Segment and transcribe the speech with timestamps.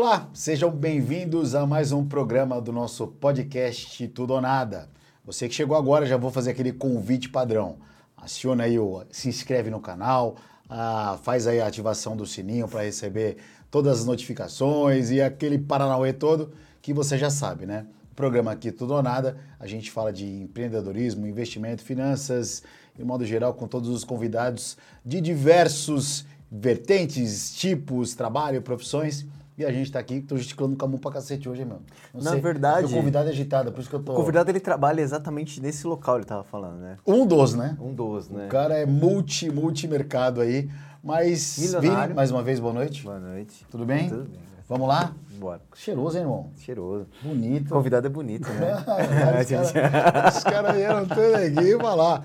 [0.00, 4.88] Olá, sejam bem-vindos a mais um programa do nosso podcast Tudo ou Nada.
[5.24, 7.78] Você que chegou agora, já vou fazer aquele convite padrão.
[8.16, 10.36] Aciona aí o se inscreve no canal,
[10.70, 13.38] ah, faz aí a ativação do sininho para receber
[13.72, 17.84] todas as notificações e aquele paranauê todo que você já sabe, né?
[18.12, 22.62] O programa aqui Tudo ou Nada, a gente fala de empreendedorismo, investimento, finanças,
[22.94, 29.26] de modo geral, com todos os convidados de diversos vertentes, tipos, trabalho, profissões.
[29.58, 31.78] E a gente tá aqui, tô gesticulando com a mão pra cacete hoje, meu.
[32.14, 34.12] Não Na sei, verdade- O convidado é agitado, por isso que eu tô...
[34.12, 36.96] O convidado ele trabalha exatamente nesse local, ele tava falando, né?
[37.04, 37.76] Um dos, né?
[37.80, 38.46] Um dos, né?
[38.46, 40.70] O cara é multi, multi-mercado aí.
[41.02, 42.02] Mas, Milionário.
[42.02, 43.02] Vini, mais uma vez, boa noite.
[43.02, 43.66] Boa noite.
[43.68, 44.08] Tudo bem?
[44.08, 44.48] Tudo bem.
[44.68, 45.12] Vamos lá?
[45.40, 45.60] Bora.
[45.74, 46.50] Cheiroso, hein, irmão?
[46.58, 47.06] Cheiroso.
[47.24, 47.70] O Bonito.
[47.70, 48.74] convidado é bonito, né?
[48.76, 52.22] os caras os caras vieram tudo aqui pra lá.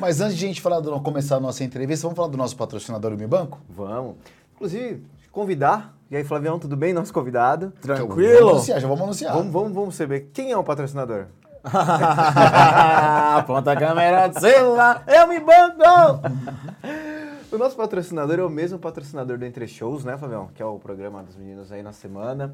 [0.00, 2.56] Mas antes de a gente falar do, começar a nossa entrevista, vamos falar do nosso
[2.56, 3.60] patrocinador, o Mi Banco?
[3.70, 4.16] Vamos.
[4.54, 5.04] Inclusive,
[5.34, 5.92] convidar.
[6.10, 6.92] E aí, Flavião, tudo bem?
[6.94, 7.72] Nosso convidado.
[8.38, 9.34] Vamos anunciar, já vamos anunciar.
[9.34, 11.26] Vamos, vamos, vamos saber quem é o patrocinador.
[13.36, 15.82] Aponta a câmera do celular, eu me banco!
[17.52, 20.48] O nosso patrocinador é o mesmo patrocinador do Entre Shows, né, Flavião?
[20.52, 22.52] Que é o programa dos meninos aí na semana.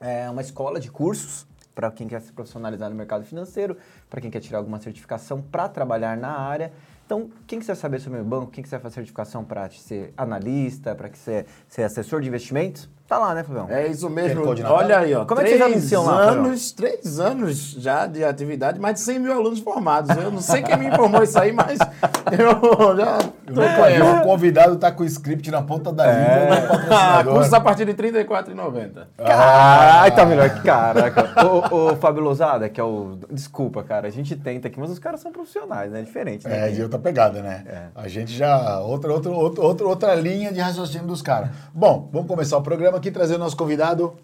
[0.00, 3.76] É uma escola de cursos para quem quer se profissionalizar no mercado financeiro,
[4.08, 6.72] para quem quer tirar alguma certificação para trabalhar na área.
[7.04, 11.12] Então, quem quiser saber sobre o banco, quem quiser fazer certificação para ser analista, para
[11.14, 13.68] ser, ser assessor de investimentos, tá lá, né, Flavião?
[13.68, 14.44] É isso mesmo.
[14.66, 15.24] Olha aí, ó.
[15.24, 19.00] Como é que vocês três anunciam lá, anos, três anos já de atividade, mais de
[19.00, 20.16] 100 mil alunos formados.
[20.16, 21.78] Eu não sei quem me informou isso aí, mas
[22.32, 27.24] eu já tô O convidado tá com o script na ponta da língua do Ah,
[27.24, 29.06] custa a partir de R$ 34,90.
[29.18, 31.44] Ai, tá melhor que caraca.
[31.70, 33.18] ô, ô, Fábio Lousada, que é o.
[33.30, 36.02] Desculpa, cara, a gente tenta aqui, mas os caras são profissionais, né?
[36.02, 36.68] Diferente, né?
[36.68, 37.90] É, de outra pegada, né?
[37.94, 38.80] A gente já.
[38.80, 41.50] Outra, outra, outra, outra linha de raciocínio dos caras.
[41.72, 44.14] Bom, vamos começar o programa aqui trazendo nosso convidado,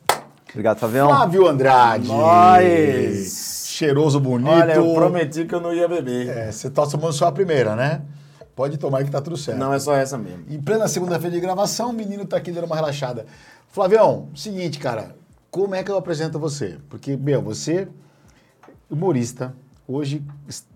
[0.50, 1.08] Obrigado, Flavião.
[1.08, 2.08] Flávio Andrade.
[2.08, 3.66] Nós.
[3.68, 4.50] Cheiroso, bonito.
[4.50, 6.28] Olha, eu prometi que eu não ia beber.
[6.28, 8.02] É, você tá tomando só a primeira, né?
[8.54, 9.58] Pode tomar aí que tá tudo certo.
[9.58, 10.44] Não, é só essa mesmo.
[10.50, 13.26] Em plena segunda-feira de gravação, o menino tá aqui dando uma relaxada.
[13.68, 15.14] Flavião, seguinte, cara,
[15.50, 16.78] como é que eu apresento você?
[16.88, 17.88] Porque, meu, você,
[18.90, 19.54] humorista,
[19.92, 20.22] hoje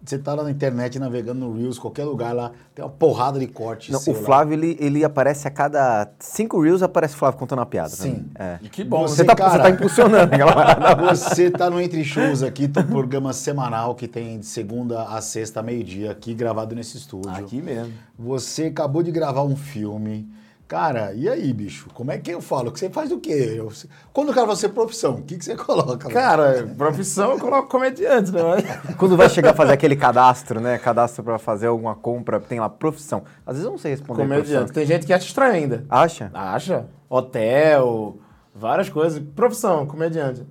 [0.04, 3.46] você tá lá na internet navegando no Reels, qualquer lugar lá, tem uma porrada de
[3.46, 3.90] corte.
[3.90, 4.18] Não, o lá.
[4.22, 7.90] Flávio, ele, ele aparece a cada cinco reels, aparece o Flávio contando uma piada.
[7.90, 8.10] Sim.
[8.12, 8.30] mim.
[8.34, 8.58] É.
[8.62, 9.02] E que bom.
[9.02, 10.94] Você- Você, tá, tá impulsionando, galera.
[11.14, 15.62] Você tá no Entre Shows aqui, teu programa semanal que tem de segunda a sexta,
[15.62, 17.30] meio-dia, aqui gravado nesse estúdio.
[17.30, 17.92] Aqui mesmo.
[18.18, 20.28] Você acabou de gravar um filme.
[20.66, 21.88] Cara, e aí, bicho?
[21.92, 22.72] Como é que eu falo?
[22.72, 23.54] Que você faz o quê?
[23.56, 23.70] Eu-
[24.12, 26.08] Quando o cara vai ser profissão, o que, que você coloca?
[26.08, 26.14] lá?
[26.14, 28.40] Cara, profissão eu coloco comediante, né?
[28.98, 30.78] Quando vai chegar a fazer aquele cadastro, né?
[30.78, 33.22] Cadastro pra fazer alguma compra, tem lá profissão.
[33.46, 34.72] Às vezes eu não sei responder Comediante.
[34.72, 35.84] Tem gente que acha estranho ainda.
[35.88, 36.30] Acha?
[36.32, 36.86] Acha?
[37.10, 38.16] Hotel,
[38.54, 39.22] várias coisas.
[39.36, 40.46] Profissão, comediante.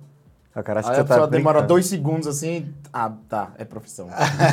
[0.56, 1.68] O cara Aí que a você tá pessoa demora brincando.
[1.74, 2.72] dois segundos assim.
[2.92, 4.08] Ah, tá, é profissão.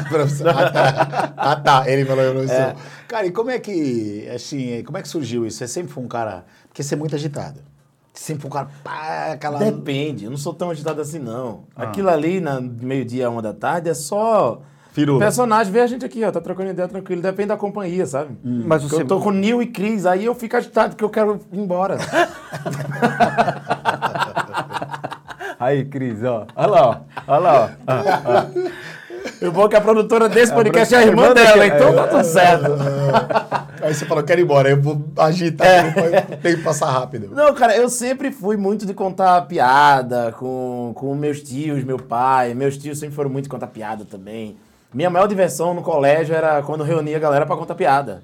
[0.09, 0.47] Profissão.
[0.50, 1.34] ah, tá.
[1.38, 1.84] Ah, tá.
[1.88, 2.56] Ele falou profissão.
[2.56, 2.75] É.
[3.07, 5.59] Cara, e como é que, assim, como é que surgiu isso?
[5.59, 6.44] Você sempre foi um cara...
[6.67, 7.59] Porque você é muito agitado.
[8.11, 8.67] Você sempre foi um cara...
[8.84, 9.59] Pá, aquela...
[9.59, 11.66] Depende, eu não sou tão agitado assim, não.
[11.75, 14.59] Aquilo ali, na meio-dia, uma da tarde, é só.
[14.94, 15.19] Firula.
[15.19, 17.22] Personagem, vê a gente aqui, ó, tá trocando ideia tranquilo.
[17.22, 18.35] Depende da companhia, sabe?
[18.44, 19.03] Mas Porque você...
[19.03, 21.97] Eu tô com Nil e Cris, aí eu fico agitado porque eu quero ir embora.
[25.61, 26.45] Aí, Cris, ó.
[26.55, 26.97] Olha lá, ó.
[27.27, 27.69] Olha lá, ó.
[27.88, 28.47] Ah,
[29.39, 32.23] Eu vou que a produtora desse podcast é a irmã dela, então daqui- tá tudo
[32.23, 32.72] certo.
[33.83, 34.69] Aí você falou, quero ir embora.
[34.69, 36.22] Eu vou agitar, É.
[36.38, 37.29] tem que passar rápido.
[37.31, 42.53] Não, cara, eu sempre fui muito de contar piada com, com meus tios, meu pai.
[42.55, 44.57] Meus tios sempre foram muito de contar piada também.
[44.93, 48.23] Minha maior diversão no colégio era quando reunia a galera pra contar piada.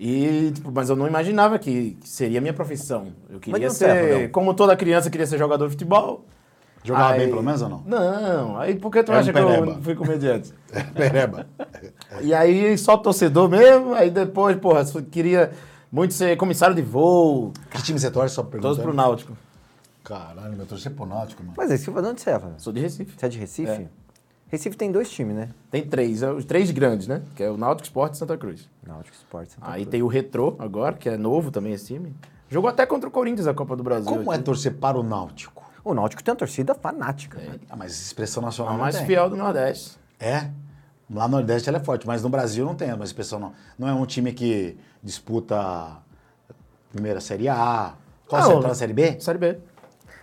[0.00, 3.08] E, tipo, mas eu não imaginava que seria a minha profissão.
[3.30, 6.24] Eu queria ser, como toda criança, queria ser jogador de futebol.
[6.84, 7.82] Jogava Aí- bem, pelo menos, ou não?
[7.86, 9.72] Não, aí por que tu um acha que pereba.
[9.72, 10.52] eu fui comediante?
[10.94, 11.46] Pereba.
[12.20, 15.50] E aí só torcedor mesmo, aí depois, porra, queria
[15.90, 18.34] muito ser comissário de voo, Que time você torce?
[18.34, 18.74] Só perguntando.
[18.74, 19.34] todos pro Náutico.
[20.04, 21.54] Caralho, meu torcer pro Náutico, mano.
[21.56, 22.58] Mas aí, Silva, de onde você é, Flavião?
[22.58, 23.14] Sou de Recife.
[23.18, 23.70] Você é de Recife?
[23.70, 23.86] É.
[24.48, 25.48] Recife tem dois times, né?
[25.70, 27.22] Tem três, é os três grandes, né?
[27.34, 28.68] Que é o Náutico Sport e Santa Cruz.
[28.86, 29.48] Náutico Sport.
[29.48, 29.88] Santa Aí Cruz.
[29.90, 32.14] tem o Retrô agora, que é novo também esse time.
[32.50, 34.04] Jogou até contra o Corinthians a Copa do Brasil.
[34.12, 34.44] Como é aqui.
[34.44, 35.63] torcer para o Náutico?
[35.84, 37.38] O Náutico tem uma torcida fanática.
[37.38, 37.58] né?
[37.68, 39.06] Ah, mas expressão A nacional não mais tem.
[39.06, 39.92] fiel do Nordeste.
[40.18, 40.48] É?
[41.12, 43.52] Lá no Nordeste ela é forte, mas no Brasil não tem uma expressão não.
[43.78, 45.96] Não é um time que disputa a
[46.90, 47.92] primeira Série A.
[48.26, 49.20] Qual Não, você tá na Série B?
[49.20, 49.58] Série B.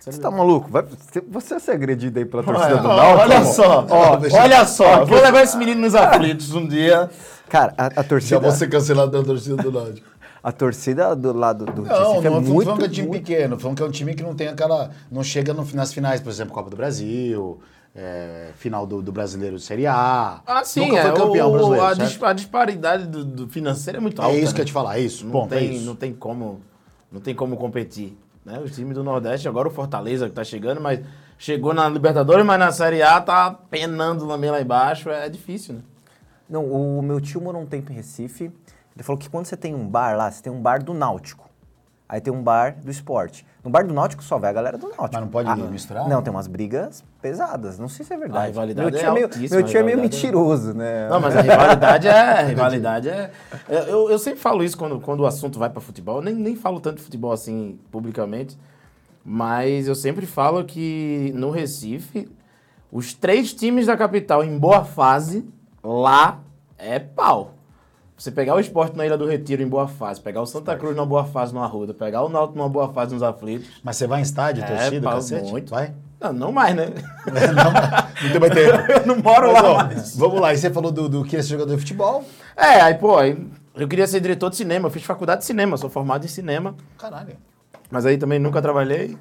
[0.00, 0.68] Você tá maluco?
[0.68, 3.20] Vai- você- vai ser agredido aí pela torcida Olha, do Náutico?
[3.20, 5.04] olha só, ó, olha só.
[5.04, 7.08] Vou levar esse menino nos aflitos um dia.
[7.48, 8.40] Cara, a, a Já torcida...
[8.40, 10.08] vou ser cancelado da torcida do Náutico.
[10.42, 12.90] A torcida do lado do Não, Recife não é é muito, falando que é um
[12.90, 14.90] time muito- pequeno, falando que é um time que não tem aquela.
[15.10, 17.60] não chega no- nas finais, por exemplo, Copa do Brasil,
[17.94, 20.40] é, final do, do brasileiro de Série A.
[20.44, 21.84] Ah, sim, Nunca foi é, campeão o- brasileiro.
[21.86, 24.34] a, dis- a disparidade do, do financeiro é muito alta.
[24.34, 24.52] É isso né?
[24.54, 25.24] que eu ia te falar, é isso.
[25.24, 25.84] Não, Bom, é tem, isso.
[25.84, 26.60] não tem como,
[27.12, 28.18] não tem como competir.
[28.44, 28.58] Né?
[28.58, 30.98] O time do Nordeste, agora o Fortaleza que tá chegando, mas
[31.38, 35.80] chegou na Libertadores, mas na Série A tá penando também lá embaixo, é difícil, né?
[36.50, 38.50] Não, o meu tio morou um tempo em Recife.
[38.94, 41.50] Ele falou que quando você tem um bar lá, você tem um bar do Náutico.
[42.08, 43.46] Aí tem um bar do esporte.
[43.64, 45.08] No bar do Náutico só vai a galera do Náutico.
[45.14, 46.06] Mas não pode misturar?
[46.06, 47.78] Não, tem umas brigas pesadas.
[47.78, 48.44] Não sei se é verdade.
[48.44, 51.08] A rivalidade meu é tio é meio, meu tio é meio é- mentiroso, né?
[51.08, 52.12] Não, mas a rivalidade é.
[52.12, 53.30] A rivalidade é.
[53.66, 56.16] é- Eu, eu sempre falo isso quando, quando o assunto vai para futebol.
[56.16, 58.58] Eu nem, nem falo tanto de futebol assim publicamente.
[59.24, 62.28] Mas eu sempre falo que no Recife,
[62.90, 65.48] os três times da capital em boa fase,
[65.82, 66.40] lá
[66.76, 67.54] é pau.
[68.22, 70.94] Você pegar o esporte na Ilha do Retiro em boa fase, pegar o Santa Cruz
[70.94, 73.68] numa boa fase no Arruda, pegar o Náutico numa boa fase nos aflitos.
[73.82, 75.50] Mas você vai em estádio, É, torcida, pau, cacete?
[75.50, 75.70] muito.
[75.70, 75.92] Vai?
[76.20, 76.86] Não, não mais, né?
[77.26, 77.72] não,
[78.22, 78.78] não tem mais tempo.
[78.92, 80.16] Eu não moro Mas, lá ó, mais.
[80.16, 82.24] Vamos lá, e você falou do, do que ser jogador de futebol?
[82.56, 83.20] É, aí, pô,
[83.74, 84.86] eu queria ser diretor de cinema.
[84.86, 86.76] Eu fiz faculdade de cinema, sou formado em cinema.
[86.96, 87.36] Caralho.
[87.90, 89.18] Mas aí também nunca trabalhei.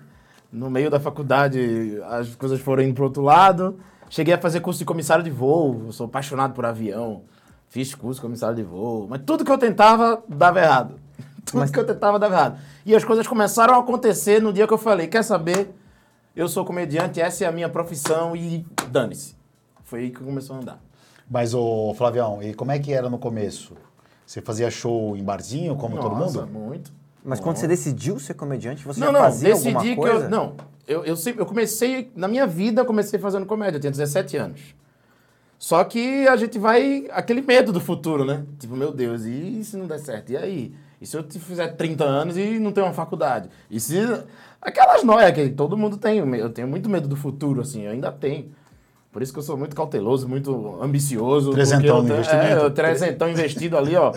[0.54, 3.80] No meio da faculdade, as coisas foram indo pro outro lado.
[4.12, 5.92] Cheguei a fazer curso de comissário de voo.
[5.92, 7.24] Sou apaixonado por avião.
[7.72, 9.08] Fiz curso comissário de voo.
[9.10, 11.00] Mas tudo que eu tentava dava errado.
[11.46, 12.60] Tudo que eu tentava dava errado.
[12.86, 15.74] E as coisas começaram a acontecer no dia que eu falei: quer saber?
[16.36, 19.36] Eu sou comediante, essa é a minha profissão e dane-se.
[19.86, 20.82] Foi aí que começou a andar.
[21.30, 23.76] Mas, ô Flavião, e como é que era no começo?
[24.26, 26.52] Você fazia show em barzinho, como todo Nossa, mundo?
[26.52, 26.92] muito.
[27.24, 30.26] Mas quando você decidiu ser comediante, você não, não, fazia decidi alguma que coisa?
[30.26, 30.30] eu.
[30.30, 30.56] Não,
[30.88, 31.42] eu, eu sempre.
[31.42, 32.12] Eu comecei.
[32.16, 34.62] Na minha vida, eu comecei fazendo comédia, eu tinha 17 anos.
[35.62, 37.06] Só que a gente vai.
[37.12, 38.44] aquele medo do futuro, né?
[38.58, 40.32] Tipo, meu Deus, e se não der certo?
[40.32, 40.74] E aí?
[41.00, 43.48] E se eu te fizer 30 anos e não ter uma faculdade?
[43.70, 43.96] E se.
[44.60, 46.18] Aquelas noias que todo mundo tem.
[46.18, 48.50] Eu tenho muito medo do futuro, assim, eu ainda tenho.
[49.12, 51.52] Por isso que eu sou muito cauteloso, muito ambicioso.
[51.52, 52.48] Trezentão eu tenho- investimento.
[52.48, 54.14] É, eu trezentão investido ali, ó.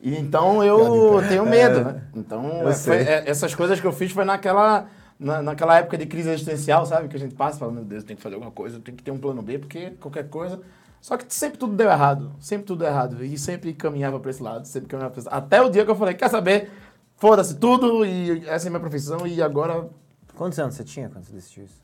[0.00, 2.00] E então eu tenho medo, né?
[2.14, 3.04] Então, é, sei.
[3.04, 4.86] foi- é, essas coisas que eu fiz foi naquela,
[5.18, 7.08] na, naquela época de crise existencial, sabe?
[7.08, 9.02] Que a gente passa e fala, meu Deus, tem que fazer alguma coisa, tem que
[9.02, 10.60] ter um plano B, porque qualquer coisa...
[11.00, 13.24] Só que sempre tudo deu errado, sempre tudo deu errado.
[13.24, 15.44] E sempre caminhava pra esse lado, sempre caminhava pra esse lado.
[15.44, 16.70] Até o dia que eu falei, quer saber?
[17.16, 19.88] Foda-se tudo, e essa é a minha profissão, e agora...
[20.34, 21.82] Quantos anos você tinha quando você decidiu isso?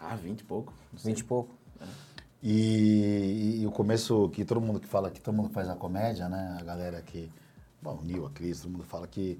[0.00, 0.72] Ah, 20 e pouco.
[0.92, 1.54] 20 e pouco.
[2.42, 6.28] E, e o começo, que todo mundo que fala, que todo mundo faz a comédia,
[6.28, 6.56] né?
[6.58, 7.30] A galera que.
[7.82, 9.38] Bom, o Nil, a Cris, todo mundo fala que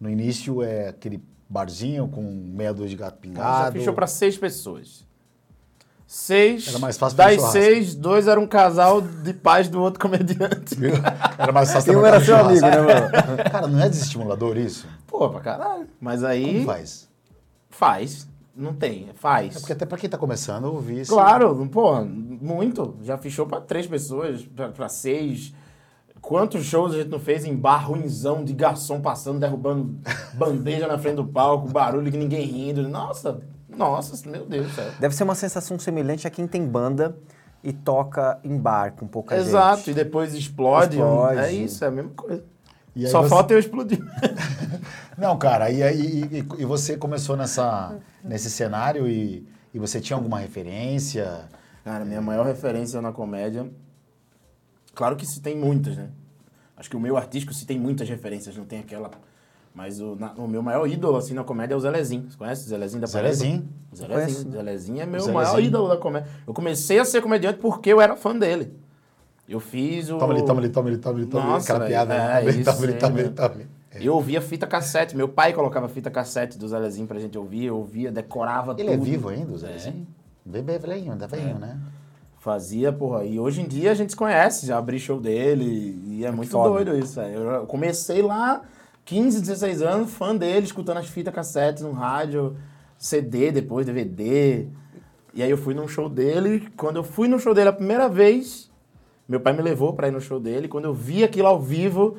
[0.00, 1.22] no início é aquele
[1.54, 3.78] barzinho com meia dúzia de gato Já pingado.
[3.78, 5.04] fechou pra seis pessoas.
[6.06, 6.68] Seis.
[6.68, 10.76] Era mais fácil fazer Das seis, dois eram um casal de pais do outro comediante.
[11.38, 13.10] Era mais fácil E um era seu amigo, né, mano?
[13.50, 14.86] Cara, não é desestimulador isso?
[15.06, 15.86] Pô, pra caralho.
[16.00, 16.54] Mas aí.
[16.54, 17.08] Como faz?
[17.70, 18.28] Faz.
[18.54, 19.56] Não tem, faz.
[19.56, 21.12] É porque até pra quem tá começando, eu ouvi isso.
[21.12, 22.96] Claro, pô, muito.
[23.02, 25.52] Já fechou pra três pessoas, pra, pra seis.
[26.26, 29.94] Quantos shows a gente não fez em bar ruinzão de garçom passando, derrubando
[30.32, 32.88] bandeja na frente do palco, barulho que ninguém rindo.
[32.88, 34.90] Nossa, nossa, meu Deus do céu.
[34.98, 37.14] Deve ser uma sensação semelhante a quem tem banda
[37.62, 39.90] e toca em bar com pouca Exato, gente.
[39.90, 40.96] e depois explode.
[40.96, 41.38] Explode.
[41.40, 42.42] É isso, é a mesma coisa.
[42.96, 43.98] E aí Só você- falta eu explodir.
[45.18, 50.16] Não, cara, e, aí e, e você começou nessa, nesse cenário e, e você tinha
[50.16, 51.42] alguma referência?
[51.84, 53.66] Cara, minha maior referência na comédia.
[54.94, 56.08] Claro que se tem muitas, né?
[56.76, 59.10] Acho que o meu artístico se tem muitas referências, não tem aquela.
[59.74, 62.30] Mas o, na- o meu maior ídolo, assim, na comédia é o Zelezinho.
[62.30, 63.34] Você conhece o Zelezinho da Paraíba?
[63.34, 63.68] Zelezinho.
[63.94, 64.52] Zelezinho.
[64.52, 65.34] Zelezinho é meu Zelezinho.
[65.34, 66.28] maior ídolo da comédia.
[66.46, 68.72] Eu comecei a ser comediante porque eu era fã dele.
[69.48, 70.18] Eu fiz o.
[70.18, 71.28] Toma ali, toma ali, toma ali, toma ali.
[71.32, 72.14] Nossa, Aquela piada.
[72.14, 72.24] é, né?
[72.24, 72.98] Toma ali, toma ali, aí,
[73.30, 74.06] toma ali, ali.
[74.06, 75.16] Eu ouvia fita cassete.
[75.16, 77.64] Meu pai colocava fita cassete do Zelezinho pra gente ouvir.
[77.66, 79.02] Eu ouvia, decorava Ele tudo.
[79.02, 80.06] é vivo ainda, o Zelezinho?
[80.44, 81.78] Bebê velhinho, ainda velhinho, né?
[82.44, 83.24] Fazia, porra.
[83.24, 85.98] E hoje em dia a gente se conhece, já abri show dele.
[86.04, 86.84] E é muito foda.
[86.84, 87.38] doido isso, velho.
[87.38, 88.60] Eu comecei lá,
[89.06, 92.54] 15, 16 anos, fã dele, escutando as fitas cassetes no rádio,
[92.98, 94.66] CD, depois DVD.
[95.32, 96.68] E aí eu fui num show dele.
[96.76, 98.70] Quando eu fui no show dele a primeira vez,
[99.26, 100.68] meu pai me levou pra ir no show dele.
[100.68, 102.18] Quando eu vi aquilo ao vivo,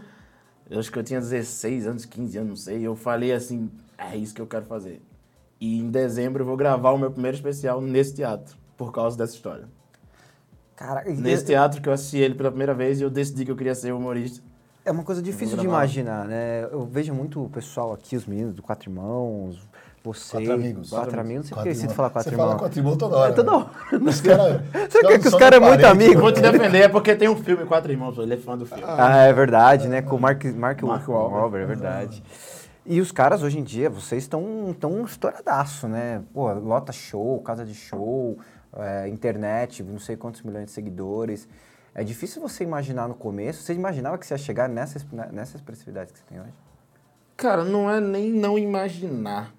[0.67, 2.81] eu acho que eu tinha 16 anos, 15 anos, não sei.
[2.81, 5.03] Eu falei assim: é isso que eu quero fazer.
[5.61, 9.35] E em dezembro eu vou gravar o meu primeiro especial nesse teatro, por causa dessa
[9.35, 9.74] história.
[10.75, 13.55] Cara, Nesse teatro que eu assisti ele pela primeira vez e eu decidi que eu
[13.55, 14.43] queria ser humorista.
[14.83, 16.65] É uma coisa difícil de imaginar, né?
[16.71, 19.57] Eu vejo muito o pessoal aqui, os meninos do Quatro Irmãos,
[20.03, 20.37] Você.
[20.37, 20.89] Quatro amigos.
[20.91, 21.49] Quatro amigos.
[21.49, 21.95] Quatro porque eu sinto irmãos.
[21.95, 22.47] falar quatro Você irmãos.
[22.49, 23.31] fala quatro irmãos toda hora.
[23.31, 23.57] É, toda né?
[23.57, 23.69] hora.
[24.09, 24.61] Os caras.
[24.91, 26.21] Sabe que- que os são caras é muito amigo?
[26.21, 28.83] Vou te defender, é porque tem um filme Quatro Irmãos, ele é fã do filme.
[28.85, 30.03] Ah, é verdade, né?
[30.03, 31.63] Com o Mark, Mark, Mark Wahlberg, Wahlberg.
[31.63, 32.23] é verdade.
[32.85, 36.21] E os caras, hoje em dia, vocês estão tão estouradaço, né?
[36.31, 38.37] Pô, lota show, casa de show,
[38.77, 41.47] é, internet, não sei quantos milhões de seguidores.
[41.93, 43.63] É difícil você imaginar no começo.
[43.63, 46.53] Você imaginava que você ia chegar nessa, exp- nessa expressividade que você tem hoje?
[47.37, 49.53] Cara, não é nem não imaginar.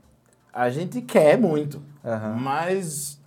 [0.52, 2.36] A gente quer muito, Aham.
[2.36, 3.20] mas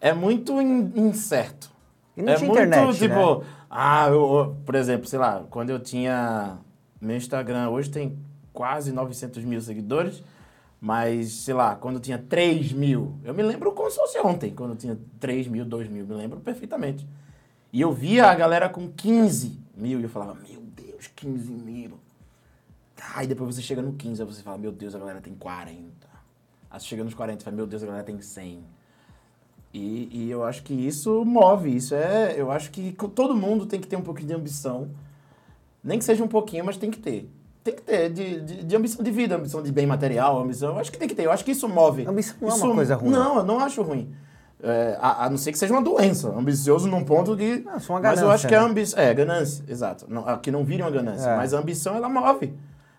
[0.00, 1.70] é muito in- incerto.
[2.16, 3.46] E não é tinha muito internet, tipo, né?
[3.70, 6.58] ah, eu- por exemplo, sei lá, quando eu tinha
[7.00, 8.18] meu Instagram, hoje tem
[8.52, 10.22] quase 900 mil seguidores,
[10.82, 14.74] mas sei lá, quando tinha 3 mil, eu me lembro como se fosse ontem, quando
[14.74, 17.06] tinha 3 mil, 2 mil, me lembro perfeitamente.
[17.72, 21.92] E eu via a galera com 15 mil e eu falava, meu Deus, 15 mil.
[23.14, 25.78] Aí depois você chega no 15, aí você fala, meu Deus, a galera tem 40.
[26.68, 28.64] Aí você chega nos 40 e fala, meu Deus, a galera tem 100.
[29.72, 32.34] E, e eu acho que isso move, isso é...
[32.36, 34.90] Eu acho que todo mundo tem que ter um pouquinho de ambição.
[35.82, 37.30] Nem que seja um pouquinho, mas tem que ter.
[37.64, 40.78] Tem que ter, de, de, de ambição de vida, ambição de bem material, ambição...
[40.78, 42.04] Acho que tem que ter, eu acho que isso move.
[42.06, 43.10] Ambição não é Isso- uma coisa ruim.
[43.10, 44.12] Não, eu não acho ruim.
[44.60, 46.28] É, a, a não ser que seja uma doença.
[46.28, 47.58] Ambicioso num ponto que...
[47.60, 48.66] Não, só uma mas eu ganância, acho que é né?
[48.66, 48.98] ambição...
[48.98, 50.06] É, ganância, exato.
[50.08, 51.28] Não, que não vire uma ganância.
[51.28, 51.36] É.
[51.36, 52.52] Mas a ambição, ela move.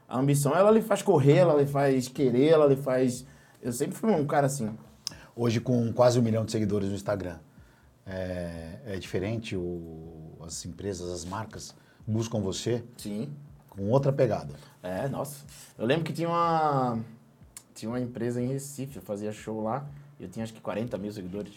[0.08, 3.26] A ambição, ela lhe faz correr, ela lhe faz querer, ela lhe faz...
[3.62, 4.70] Eu sempre fui um cara assim.
[5.36, 7.38] Hoje, com quase um milhão de seguidores no Instagram,
[8.06, 9.56] é, é diferente?
[9.56, 11.74] O, as empresas, as marcas
[12.06, 13.30] buscam você Sim.
[13.76, 14.54] Com outra pegada.
[14.82, 15.44] É, nossa.
[15.78, 17.00] Eu lembro que tinha uma...
[17.74, 19.86] Tinha uma empresa em Recife, eu fazia show lá.
[20.20, 21.54] Eu tinha acho que 40 mil seguidores.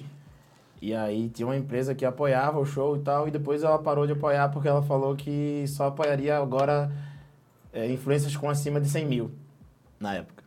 [0.80, 4.06] E aí tinha uma empresa que apoiava o show e tal, e depois ela parou
[4.06, 6.90] de apoiar porque ela falou que só apoiaria agora
[7.72, 9.30] é, influências com acima de 100 mil,
[9.98, 10.44] na época.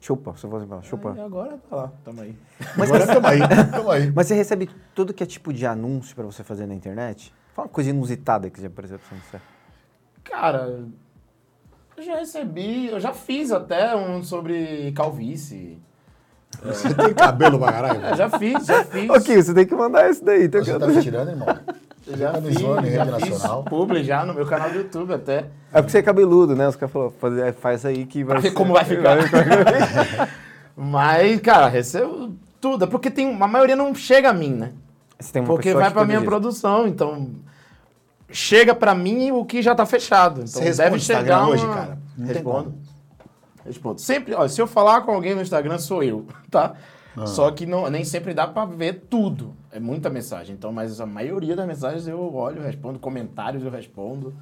[0.00, 1.14] Chupa, se eu fosse falar, chupa.
[1.16, 2.36] E agora tá lá, tamo aí.
[2.76, 4.10] Mas, Agora tamo aí, tamo aí.
[4.14, 7.32] mas você recebe tudo que é tipo de anúncio pra você fazer na internet?
[7.54, 9.40] Fala uma coisa inusitada que já apareceu pra você.
[10.24, 10.80] Cara,
[11.96, 15.78] eu já recebi, eu já fiz até um sobre calvície.
[16.62, 18.04] Você tem cabelo pra caralho?
[18.04, 19.08] É, já fiz, já fiz.
[19.10, 20.48] Ok, você tem que mandar esse daí.
[20.50, 20.78] Tem Você que...
[20.78, 21.58] tá me tirando, irmão?
[22.06, 23.64] Eu já Tá no fiz, Zone, já rede fiz nacional.
[23.64, 25.46] publi já no meu canal do YouTube até.
[25.72, 26.68] É porque você é cabeludo, né?
[26.68, 29.16] Os caras falaram, faz, é, faz aí que vai Pra ver ser- como vai ficar.
[30.76, 32.84] Mas, cara, recebo tudo.
[32.84, 34.72] É porque tem, a maioria não chega a mim, né?
[35.18, 37.30] Você tem uma Porque vai pra minha produção, então
[38.30, 40.42] chega pra mim o que já tá fechado.
[40.42, 41.98] Então Você deve chegar hoje, uma- cara?
[42.16, 42.74] Não tem Respondo.
[43.64, 44.00] Respondo.
[44.00, 46.74] Sempre, ó, se eu falar com alguém no Instagram, sou eu, tá?
[47.16, 47.26] Ah.
[47.26, 49.54] Só que não, nem sempre dá pra ver tudo.
[49.70, 50.54] É muita mensagem.
[50.54, 54.34] Então, mas a maioria das mensagens eu olho, respondo, comentários eu respondo.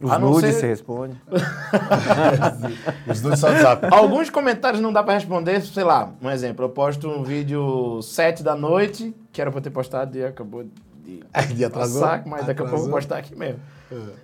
[0.00, 1.16] Os nudes ser- você responde.
[3.10, 3.88] Os dois só WhatsApp.
[3.90, 8.42] Alguns comentários não dá pra responder, sei lá, um exemplo, eu posto um vídeo 7
[8.42, 10.64] da noite, que era pra eu ter postado e acabou
[11.08, 11.24] de
[11.60, 12.02] E atrasou?
[12.02, 12.90] passar, mas daqui a pouco eu vou Atrasou.
[12.92, 13.60] postar aqui mesmo.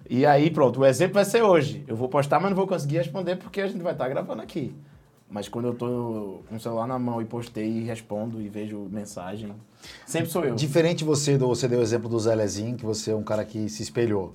[0.08, 1.84] E aí, pronto, o exemplo vai ser hoje.
[1.88, 4.74] Eu vou postar, mas não vou conseguir responder porque a gente vai estar gravando aqui.
[5.30, 8.86] Mas quando eu tô com o celular na mão e postei e respondo e vejo
[8.90, 9.52] mensagem,
[10.06, 10.54] sempre sou eu.
[10.54, 13.44] Diferente você, do, você deu o exemplo do Zé Lezinho, que você é um cara
[13.44, 14.34] que se espelhou.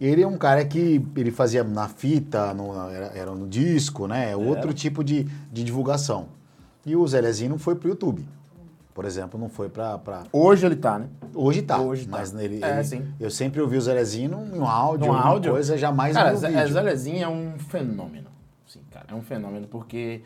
[0.00, 4.36] Ele é um cara que ele fazia na fita, no, era, era no disco, né?
[4.36, 6.28] Outro tipo de, de divulgação.
[6.84, 8.26] E o Zé Lezinho não foi pro YouTube.
[8.98, 9.96] Por exemplo, não foi pra...
[9.96, 10.24] pra...
[10.32, 11.06] Hoje ele tá, né?
[11.32, 12.10] Hoje tá, Hoje tá.
[12.18, 13.06] mas ele, É, ele- sim.
[13.20, 15.52] eu sempre ouvi o Zé Lezinho num áudio, Num alguma áudio?
[15.52, 16.72] coisa, jamais Cara, no Zé, vídeo.
[16.72, 18.26] Zé Lezinho é um fenômeno.
[18.66, 20.22] Sim, cara, é um fenômeno porque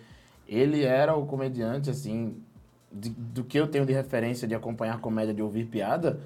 [0.49, 2.35] ele era o comediante, assim,
[2.91, 6.19] de- do que eu tenho de referência de acompanhar comédia, de ouvir piada,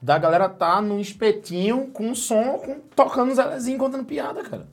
[0.00, 4.68] da galera tá no espetinho com som, com, tocando Zé Lezinho contando piada, cara.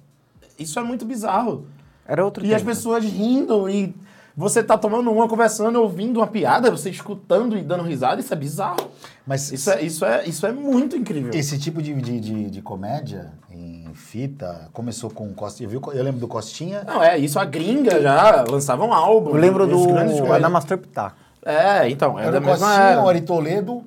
[0.60, 1.66] Isso é muito bizarro.
[2.06, 2.70] Era outro E as tempo.
[2.76, 3.96] pessoas rindo e
[4.38, 8.38] você tá tomando uma, conversando, ouvindo uma piada, você escutando e dando risada, isso é
[8.38, 8.78] bizarro.
[9.26, 11.32] Mas Isso é, isso é, isso é muito incrível.
[11.34, 15.68] esse tipo de, de, de, de comédia em fita começou com Costinha.
[15.68, 15.82] Viu?
[15.92, 16.84] Eu lembro do Costinha.
[16.86, 19.32] Não, é, isso a gringa já lançava um álbum.
[19.32, 21.18] Eu lembro do Adamastor Pitaco.
[21.44, 23.02] É, então, é Era da o Costinha, era.
[23.04, 23.84] o Ari Toledo,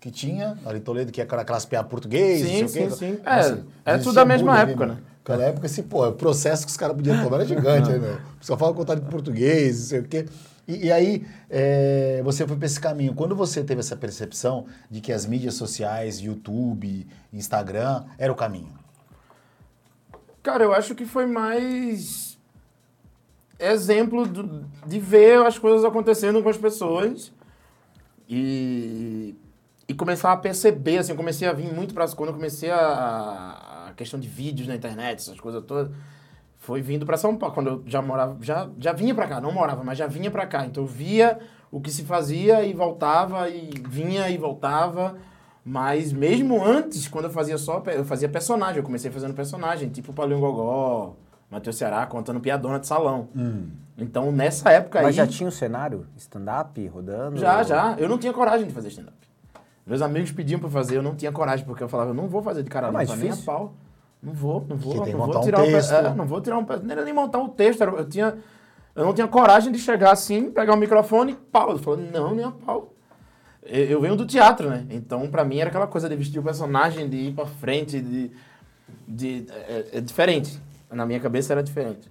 [0.00, 0.58] que tinha.
[0.66, 3.12] Ari Toledo, que é aquela- aquelas piadas portuguesas, Sim, não sei o sim, quê.
[3.16, 3.20] sim.
[3.24, 4.98] É, Nossa, é tudo da mesma época, ali, né?
[5.26, 8.18] Naquela época, esse, pô, o processo que os caras podiam tomar era gigante, né, meu?
[8.42, 10.26] Só fala contar de português, não sei o quê.
[10.68, 13.14] E, e aí, é, você foi para esse caminho.
[13.14, 18.72] Quando você teve essa percepção de que as mídias sociais, YouTube, Instagram, era o caminho?
[20.42, 22.36] Cara, eu acho que foi mais
[23.58, 27.32] exemplo do- de ver as coisas acontecendo com as pessoas
[28.28, 29.34] e,
[29.88, 33.70] e começar a perceber, assim, eu comecei a vir muito para quando eu comecei a
[33.94, 35.90] questão de vídeos na internet, essas coisas todas,
[36.58, 39.52] foi vindo para São Paulo, quando eu já morava, já, já vinha para cá, não
[39.52, 40.64] morava, mas já vinha para cá.
[40.64, 41.38] Então eu via
[41.70, 45.16] o que se fazia e voltava, e vinha e voltava.
[45.64, 50.12] Mas mesmo antes, quando eu fazia só, eu fazia personagem, eu comecei fazendo personagem, tipo
[50.12, 51.16] Paulinho Gogó,
[51.50, 53.28] Matheus Ceará, contando piadona de salão.
[53.96, 55.14] Então nessa época Mas aí...
[55.14, 56.06] já tinha o cenário?
[56.16, 57.38] Stand-up rodando?
[57.38, 57.94] Já, já.
[57.98, 59.16] Eu não tinha coragem de fazer stand-up.
[59.86, 62.42] Meus amigos pediam pra fazer, eu não tinha coragem, porque eu falava, eu não vou
[62.42, 63.74] fazer de cara É limpa, mais nem a pau.
[64.22, 65.90] Não vou, não vou, não vou um tirar um texto.
[65.90, 68.38] pe- é, não vou tirar um era nem montar um texto, era- eu tinha
[68.96, 71.72] eu não tinha coragem de chegar assim, pegar o microfone e pau.
[71.72, 72.94] Eu falei, não, nem a pau.
[73.64, 74.86] Eu, eu venho do teatro, né?
[74.88, 78.30] Então, pra mim era aquela coisa de vestir o personagem, de ir pra frente, de
[79.06, 80.58] de é, é diferente.
[80.90, 82.08] Na minha cabeça era diferente.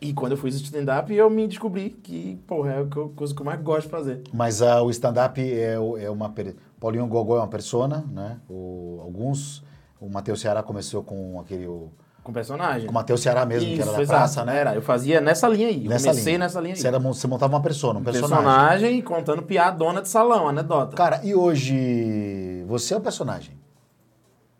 [0.00, 3.40] E quando eu fiz stand-up, eu me descobri que, porra, é a co- coisa que
[3.40, 4.22] eu mais gosto de fazer.
[4.32, 6.32] Mas ah, o stand-up é, o- é uma.
[6.80, 8.38] Paulinho Gogó é uma persona, né?
[8.48, 9.64] O, alguns.
[10.00, 11.66] O Matheus Ceará começou com aquele.
[11.66, 11.90] O,
[12.22, 12.86] Com personagem.
[12.86, 14.18] com o Matheus Ceará mesmo, que era da exato.
[14.18, 14.58] praça, né?
[14.58, 15.88] Era, eu fazia nessa linha aí.
[15.88, 16.38] Nessa comecei linha.
[16.38, 16.80] nessa linha aí.
[16.80, 18.36] Você, era, você montava uma persona, um Um personagem.
[18.44, 20.96] personagem contando piadona de salão, anedota.
[20.96, 23.58] Cara, e hoje você é o personagem.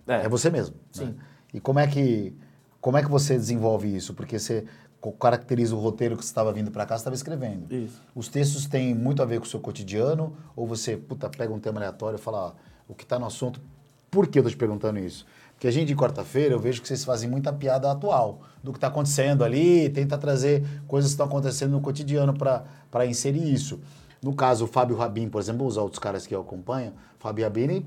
[0.07, 0.75] é, É você mesmo.
[0.93, 1.05] Sim.
[1.07, 1.15] né?
[1.55, 2.37] E como é que
[2.81, 4.15] como é que você desenvolve isso?
[4.15, 4.65] Porque você
[5.19, 7.73] caracteriza o roteiro que você estava vindo para cá, você estava escrevendo.
[7.73, 8.01] Isso.
[8.15, 11.59] Os textos têm muito a ver com o seu cotidiano ou você, puta, pega um
[11.59, 12.53] tema aleatório e fala ó,
[12.89, 13.61] o que está no assunto?
[14.11, 15.27] Por que eu tô te perguntando isso?
[15.55, 18.79] Porque a gente de quarta-feira eu vejo que vocês fazem muita piada atual do que
[18.79, 23.81] está acontecendo ali, tenta trazer coisas que estão acontecendo no cotidiano para inserir isso.
[24.23, 27.85] No caso, o Fábio Rabin, por exemplo, os outros caras que eu acompanho, Fábio Rabin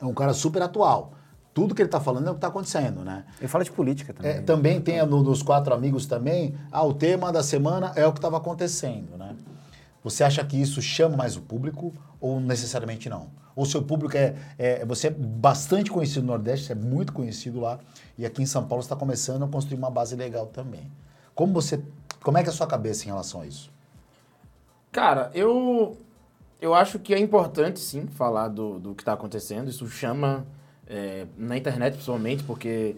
[0.00, 1.12] é um cara super atual.
[1.54, 3.24] Tudo que ele está falando é o que está acontecendo, né?
[3.38, 4.30] Ele fala de política também.
[4.30, 4.42] É, né?
[4.42, 8.18] também tem no- nos quatro amigos também, ah, o tema da semana é o que
[8.18, 9.36] estava acontecendo, né?
[10.02, 13.28] Você acha que isso chama mais o público ou necessariamente não?
[13.54, 17.60] Ou seu público é, é você é bastante conhecido no Nordeste, você é muito conhecido
[17.60, 17.78] lá
[18.16, 20.90] e aqui em São Paulo está começando a construir uma base legal também.
[21.34, 21.80] Como você,
[22.22, 23.70] como é que é a sua cabeça em relação a isso?
[24.90, 25.96] Cara, eu,
[26.60, 29.68] eu acho que é importante, sim, falar do, do que está acontecendo.
[29.68, 30.46] Isso chama,
[30.86, 32.96] é, na internet principalmente, porque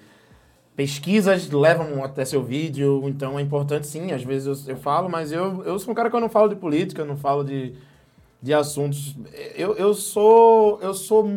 [0.76, 4.12] pesquisas levam até seu vídeo, então é importante, sim.
[4.12, 6.48] Às vezes eu, eu falo, mas eu, eu sou um cara que eu não falo
[6.48, 7.74] de política, não falo de,
[8.42, 9.16] de assuntos.
[9.54, 10.78] Eu, eu sou.
[10.82, 11.28] Eu sou.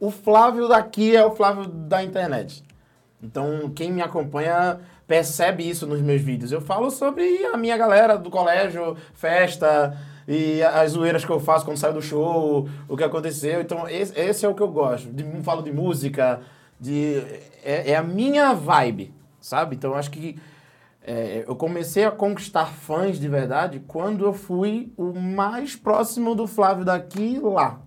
[0.00, 2.62] O Flávio daqui é o Flávio da internet.
[3.22, 6.52] Então, quem me acompanha percebe isso nos meus vídeos.
[6.52, 9.96] Eu falo sobre a minha galera do colégio, festa
[10.30, 13.62] e as zoeiras que eu faço quando saio do show, o que aconteceu.
[13.62, 15.10] Então, esse, esse é o que eu gosto.
[15.10, 16.42] De, falo de música,
[16.78, 17.14] de
[17.64, 19.74] é, é a minha vibe, sabe?
[19.74, 20.38] Então, acho que
[21.02, 26.46] é, eu comecei a conquistar fãs de verdade quando eu fui o mais próximo do
[26.46, 27.80] Flávio daqui lá,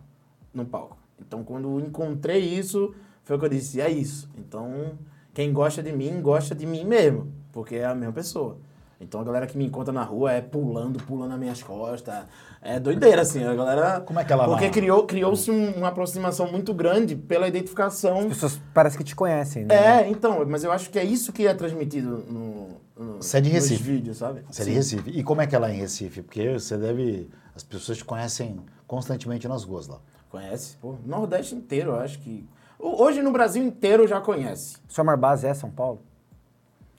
[0.52, 0.98] no palco.
[1.20, 4.28] Então, quando encontrei isso, foi o que eu disse, é isso.
[4.36, 4.98] Então,
[5.32, 8.58] quem gosta de mim, gosta de mim mesmo, porque é a mesma pessoa.
[9.02, 12.24] Então, a galera que me encontra na rua é pulando, pulando nas minhas costas.
[12.62, 14.00] É doideira, assim, a galera...
[14.02, 14.72] Como é que ela Porque lá?
[14.72, 19.66] criou- criou-se um- uma aproximação muito grande pela identificação As pessoas parecem que te conhecem,
[19.66, 20.04] né?
[20.04, 23.42] é, então, mas eu acho que é isso que é transmitido no, no, Você é
[23.42, 23.82] de Recife?
[23.82, 24.46] vídeos, sabe?
[24.52, 24.72] Você é de.
[24.72, 25.10] Recife.
[25.10, 26.22] E como é que é lá em Recife?
[26.22, 27.28] Porque você deve.
[27.56, 29.98] As pessoas te conhecem constantemente nas ruas lá.
[30.30, 30.96] Conhece, pô.
[31.04, 32.48] Nordeste inteiro, eu acho que.
[32.78, 34.78] Hoje no Brasil inteiro já conhece.
[34.88, 36.02] Sua maior base é São Paulo?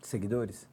[0.00, 0.66] Seguidores?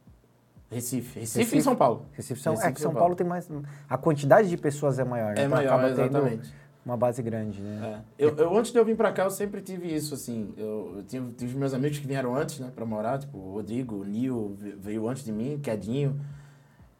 [0.71, 1.19] Recife.
[1.19, 2.05] Recife, e São Paulo.
[2.13, 3.49] Recife, São, é Recife que e São Paulo tem mais...
[3.89, 5.41] A quantidade de pessoas é maior, né?
[5.41, 6.53] É Então maior, exatamente.
[6.85, 8.03] uma base grande, né?
[8.19, 8.25] É.
[8.25, 10.53] Eu, eu, antes de eu vir pra cá, eu sempre tive isso, assim.
[10.55, 13.95] Eu, eu tive, tive meus amigos que vieram antes, né, pra morar, tipo, o Rodrigo,
[13.95, 16.19] o Nil ve- veio antes de mim, Quedinho.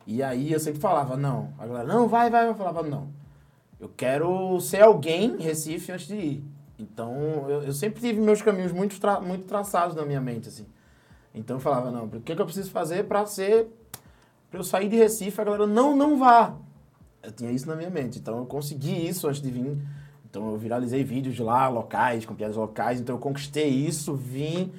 [0.08, 1.54] E aí eu sempre falava, não.
[1.60, 2.48] A galera, não, vai, vai.
[2.48, 3.10] Eu falava, não.
[3.80, 6.44] Eu quero ser alguém em Recife antes de ir.
[6.80, 10.66] Então, eu, eu sempre tive meus caminhos muito, tra- muito traçados na minha mente, assim.
[11.34, 13.68] Então eu falava, não, o que, que eu preciso fazer pra ser.
[14.50, 15.40] pra eu sair de Recife?
[15.40, 16.54] A galera, não, não vá.
[17.22, 18.18] Eu tinha isso na minha mente.
[18.20, 19.78] Então eu consegui isso antes de vir.
[20.30, 23.00] Então eu viralizei vídeos de lá, locais, com piadas locais.
[23.00, 24.72] Então eu conquistei isso, vim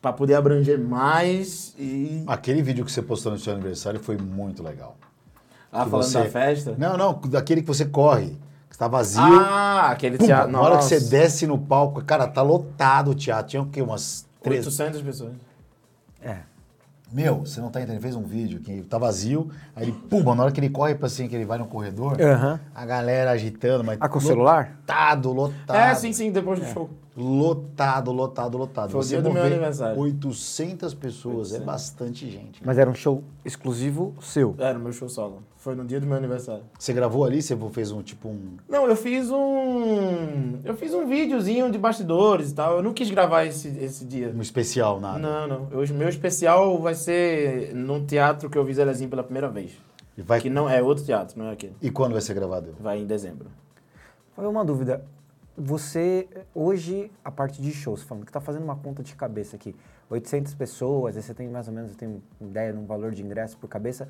[0.00, 2.24] pra poder abranger mais e.
[2.26, 4.96] Aquele vídeo que você postou no seu aniversário foi muito legal.
[5.70, 6.74] Ah, que falando você- da festa?
[6.78, 8.30] Não, não, daquele que você corre,
[8.68, 9.20] que está vazio.
[9.22, 10.50] Ah, aquele Pum, teatro.
[10.50, 13.48] na hora que você desce no palco, cara, tá lotado o teatro.
[13.50, 13.82] Tinha o quê?
[13.82, 14.64] Umas três.
[14.64, 15.32] 800 pessoas.
[16.28, 16.38] É.
[17.10, 17.96] Meu, você não tá entendendo?
[17.96, 20.94] Ele fez um vídeo que tá vazio, aí ele, pum, na hora que ele corre
[20.94, 22.60] pra assim, que ele vai no corredor, Aham.
[22.74, 23.96] a galera agitando, mas.
[23.98, 24.76] Ah, com o celular?
[24.80, 25.76] Lotado, lotado.
[25.76, 26.90] É, sim, sim, depois do show.
[27.18, 28.90] Lotado, lotado, lotado.
[28.90, 30.00] Foi o dia do meu aniversário.
[30.00, 31.66] 800 pessoas, é 800.
[31.66, 32.62] bastante gente.
[32.64, 34.54] Mas era um show exclusivo seu.
[34.56, 35.42] Era o meu show solo.
[35.56, 36.62] Foi no dia do meu aniversário.
[36.78, 37.42] Você gravou ali?
[37.42, 38.56] Você fez um tipo um.
[38.68, 40.60] Não, eu fiz um.
[40.64, 42.76] Eu fiz um videozinho de bastidores e tal.
[42.76, 44.32] Eu não quis gravar esse, esse dia.
[44.32, 45.18] um especial, nada?
[45.18, 45.62] Não, não.
[45.64, 49.72] O meu especial vai ser num teatro que eu vi Zelezinho pela primeira vez.
[50.16, 50.40] E, vai...
[50.40, 51.74] Que não é outro teatro, não é aquele.
[51.82, 52.76] e quando vai ser gravado?
[52.80, 53.48] Vai em dezembro.
[54.36, 55.04] Fábio, uma dúvida.
[55.60, 59.74] Você, hoje, a parte de shows, falando que tá fazendo uma conta de cabeça aqui,
[60.08, 63.58] 800 pessoas, aí você tem mais ou menos, tem ideia de um valor de ingresso
[63.58, 64.08] por cabeça.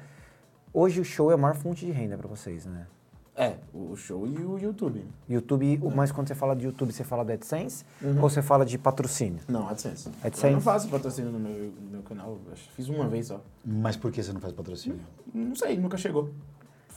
[0.74, 2.87] Hoje o show é a maior fonte de renda para vocês, né?
[3.34, 5.02] É, o show e o YouTube.
[5.28, 8.66] YouTube, o- mas quando você fala de YouTube, você fala do AdSense ou você fala
[8.66, 9.40] de patrocínio?
[9.48, 10.11] Não, AdSense.
[10.22, 10.46] AdSense?
[10.48, 12.37] Eu não faço patrocínio no meu, no meu canal.
[12.52, 13.40] Acho que Fiz uma vez só.
[13.64, 15.00] Mas por que você não faz patrocínio?
[15.32, 16.30] Não sei, nunca chegou.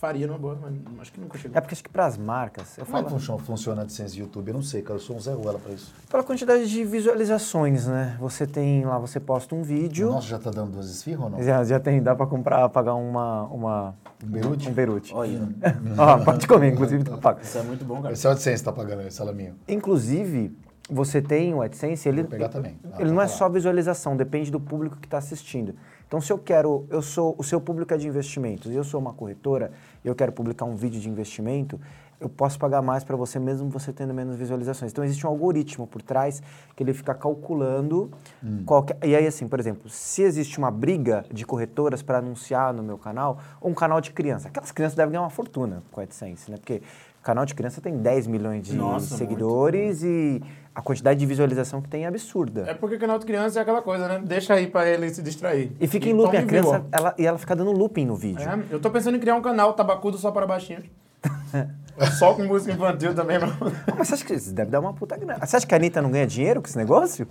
[0.01, 1.55] Faria numa boa, mas acho que nunca chegou.
[1.55, 4.15] É porque acho que para as marcas, eu Como é falo que funciona, a AdSense
[4.15, 4.47] do YouTube?
[4.47, 4.95] Eu não sei, cara.
[4.95, 5.93] Eu sou um Zé Ruela pra isso.
[6.09, 8.17] pela quantidade de visualizações, né?
[8.19, 11.43] Você tem lá, você posta um vídeo, Nossa, já tá dando duas esfirras ou não?
[11.43, 14.69] já, já tem, dá para comprar, pagar uma, uma Um berute?
[14.69, 15.13] um berute.
[15.13, 15.39] Olha,
[15.95, 17.39] Ó, pode comer, inclusive tá pago.
[17.43, 18.11] isso é muito bom, cara.
[18.15, 19.53] Esse é o AdSense que tá pagando esse salaminho.
[19.67, 20.51] Inclusive,
[20.89, 22.75] você tem o AdSense, ele, Vou pegar também.
[22.85, 23.27] Ah, ele tá não é lá.
[23.27, 25.75] só visualização, depende do público que está assistindo.
[26.12, 29.00] Então, se eu quero, eu sou, o seu público é de investimentos e eu sou
[29.00, 29.71] uma corretora
[30.04, 31.80] e eu quero publicar um vídeo de investimento,
[32.19, 34.91] eu posso pagar mais para você mesmo você tendo menos visualizações.
[34.91, 36.43] Então, existe um algoritmo por trás
[36.76, 38.12] que ele fica calculando
[38.43, 38.63] Hum.
[38.65, 38.97] qualquer...
[39.06, 42.97] E aí, assim, por exemplo, se existe uma briga de corretoras para anunciar no meu
[42.97, 46.52] canal, ou um canal de criança, aquelas crianças devem ganhar uma fortuna com o AdSense,
[46.52, 46.58] né?
[46.58, 46.82] Porque
[47.24, 50.41] canal de criança tem 10 milhões de Nossa, seguidores e
[50.73, 52.65] a quantidade de visualização que tem é absurda.
[52.67, 54.21] É porque canal de criança é aquela coisa, né?
[54.23, 55.71] Deixa aí pra ele se distrair.
[55.79, 58.47] E fica em looping, a criança, ela, e ela fica dando looping no vídeo.
[58.47, 60.86] É, eu tô pensando em criar um canal tabacudo só para baixinhos.
[62.17, 63.49] só com música infantil também, não.
[63.97, 65.45] Mas você acha que isso deve dar uma puta grana?
[65.45, 67.27] Você acha que a Anitta não ganha dinheiro com esse negócio?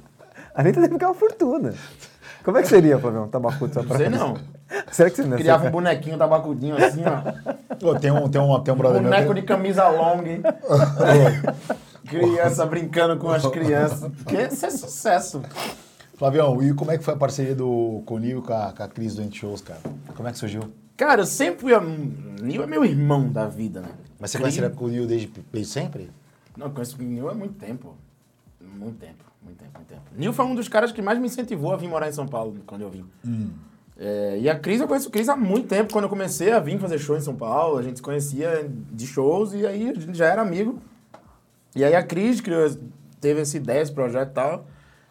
[0.54, 1.74] A Anitta deve ganhar uma fortuna.
[2.44, 3.96] Como é que seria, Flavião, um tabacudo só Não pra...
[3.98, 4.34] sei não.
[4.90, 7.86] Será que você não Criava um bonequinho tabacudinho assim, ó.
[7.86, 9.10] Ô, tem, um, tem, um, tem um brother meu.
[9.10, 10.22] Boneco que- de camisa long.
[12.10, 14.10] Criança brincando com as crianças.
[14.26, 15.42] Que isso é sucesso.
[16.14, 18.72] Flavião, e como é que foi a parceria do com o Nil e com a,
[18.72, 19.80] com a Cris do Shows, cara?
[20.14, 20.62] Como é que surgiu?
[20.96, 21.72] Cara, eu sempre fui.
[21.74, 21.80] A...
[21.80, 23.88] Nil é meu irmão da vida, né?
[24.18, 26.10] Mas você Cri- conhece com o Nil desde, desde sempre?
[26.56, 27.96] Não, eu conheço o Nil há muito tempo.
[28.60, 30.02] Muito tempo, muito tempo, muito tempo.
[30.14, 32.54] Nil foi um dos caras que mais me incentivou a vir morar em São Paulo
[32.66, 33.04] quando eu vim.
[33.98, 35.92] É, e a Cris, eu conheço a Cris há muito tempo.
[35.92, 39.06] Quando eu comecei a vir fazer show em São Paulo, a gente se conhecia de
[39.06, 40.78] shows e aí a gente já era amigo.
[41.74, 42.68] E aí a Cris criou,
[43.20, 44.66] teve essa ideia, esse projeto e tal.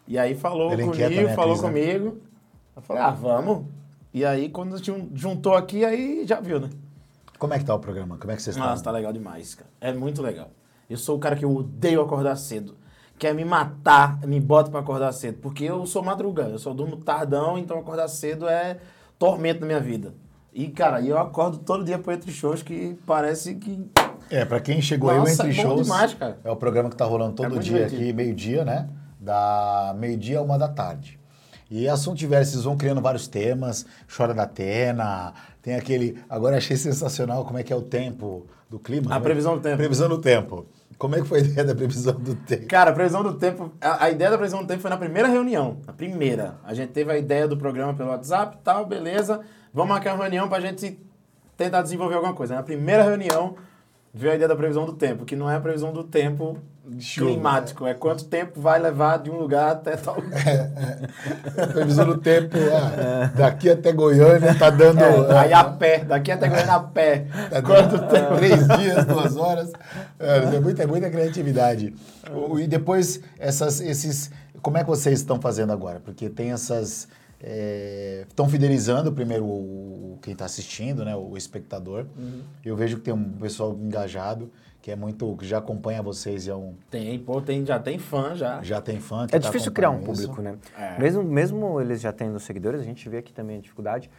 [0.07, 1.69] E aí falou Ele é com o inquieta, Nil, né, falou Cris, né?
[1.69, 2.17] comigo.
[2.75, 3.65] Eu falei, ah, vamos.
[4.13, 6.69] E aí quando a gente juntou aqui, aí já viu, né?
[7.37, 8.17] Como é que tá o programa?
[8.17, 8.69] Como é que vocês estão?
[8.69, 9.69] Nossa, tá legal demais, cara.
[9.79, 10.51] É muito legal.
[10.89, 12.75] Eu sou o cara que eu odeio acordar cedo.
[13.17, 15.37] Quer me matar, me bota pra acordar cedo.
[15.39, 18.79] Porque eu sou madruga, eu só durmo tardão, então acordar cedo é
[19.17, 20.13] tormento na minha vida.
[20.53, 23.87] E, cara, eu acordo todo dia pro Entre Shows que parece que...
[24.29, 27.05] É, pra quem chegou aí, o Nossa, Entre Shows demais, é o programa que tá
[27.05, 28.01] rolando todo É dia divertido.
[28.01, 28.87] aqui, meio-dia, né?
[29.19, 31.19] Da meio-dia a uma da tarde.
[31.69, 36.17] E assunto diversos, vocês vão criando vários temas, Chora da Atena, tem aquele...
[36.29, 39.07] Agora achei sensacional como é que é o tempo do clima.
[39.07, 39.77] A Como é- previsão do tempo.
[39.77, 40.65] Previsão do tempo.
[40.97, 42.65] Como é que foi a ideia da previsão do tempo?
[42.67, 43.71] Cara, a previsão do tempo...
[43.79, 45.77] A, a ideia da previsão do tempo foi na primeira reunião.
[45.85, 46.55] Na primeira.
[46.63, 49.39] A gente teve a ideia do programa pelo WhatsApp e tal, beleza.
[49.73, 50.99] Vamos marcar uma reunião pra gente
[51.55, 52.55] tentar desenvolver alguma coisa.
[52.55, 53.55] Na primeira reunião
[54.13, 56.57] veio a ideia da previsão do tempo, que não é a previsão do tempo
[56.99, 57.29] Chuva.
[57.31, 60.41] climático, é quanto tempo vai levar de um lugar até tal lugar.
[61.71, 65.03] Previsão do tempo, ah, daqui até Goiânia tá dando...
[65.03, 67.27] ah, Aí a pé, daqui até Goiânia a pé.
[67.49, 68.35] Tá Quanto dando tempo?
[68.37, 69.71] Três dias, duas horas.
[70.19, 71.93] É, é muita, muita criatividade.
[72.59, 74.31] E depois, essas, esses.
[74.61, 75.99] Como é que vocês estão fazendo agora?
[76.03, 77.07] Porque tem essas.
[77.41, 82.05] Estão fidelizando primeiro o, o- quem está assistindo, né, o espectador.
[82.63, 85.35] Eu vejo que tem um pessoal engajado, que é muito.
[85.37, 88.61] que já acompanha vocês e é um, Tem, pô, tem, já tem fã já.
[88.61, 89.25] já tem fã.
[89.27, 90.41] Que É tá difícil criar um público, isso.
[90.41, 90.57] né?
[90.77, 90.99] É.
[90.99, 94.09] Mesmo, mesmo eles já tendo seguidores, a gente vê aqui também a dificuldade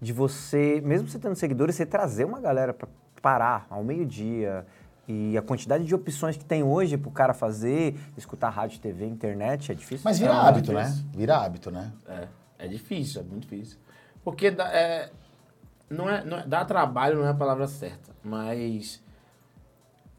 [0.00, 2.88] de você, mesmo você tendo seguidores, você trazer uma galera para
[3.20, 4.64] parar ao meio-dia.
[5.10, 9.72] E a quantidade de opções que tem hoje pro cara fazer, escutar rádio, TV, internet,
[9.72, 10.02] é difícil.
[10.04, 10.98] Mas vira É, hábito, muito né?
[11.14, 11.90] Vira hábito, né?
[12.06, 12.28] É,
[12.58, 13.78] é difícil, é muito difícil.
[14.24, 15.10] Porque dá, é,
[15.88, 19.02] não é, não é, dá trabalho não é a palavra certa, mas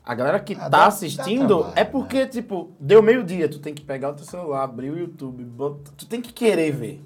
[0.03, 3.59] a galera que Ah, tá dá- assistindo dá trabalho, é porque, tipo, deu meio-dia, tu
[3.59, 7.05] tem que pegar o teu celular, abrir o YouTube, bota- tu tem que querer ver.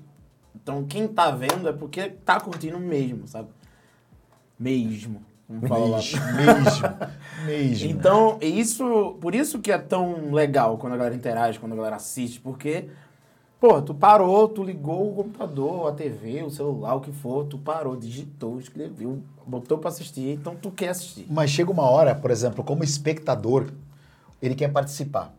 [0.55, 3.49] Então, quem tá vendo é porque tá curtindo mesmo, sabe?
[4.57, 5.21] Mesmo.
[5.45, 5.97] Como fala lá.
[5.97, 6.87] Mesmo, mesmo,
[7.45, 7.89] mesmo.
[7.91, 11.97] Então, isso, por isso que é tão legal quando a galera interage, quando a galera
[11.97, 12.87] assiste, porque,
[13.63, 17.57] pô, tu parou, tu ligou o computador, a TV, o celular, o que for, tu
[17.57, 21.25] parou, digitou, escreveu, botou pra assistir, então tu quer assistir.
[21.29, 23.71] Mas chega uma hora, por exemplo, como espectador,
[24.41, 25.33] ele quer participar.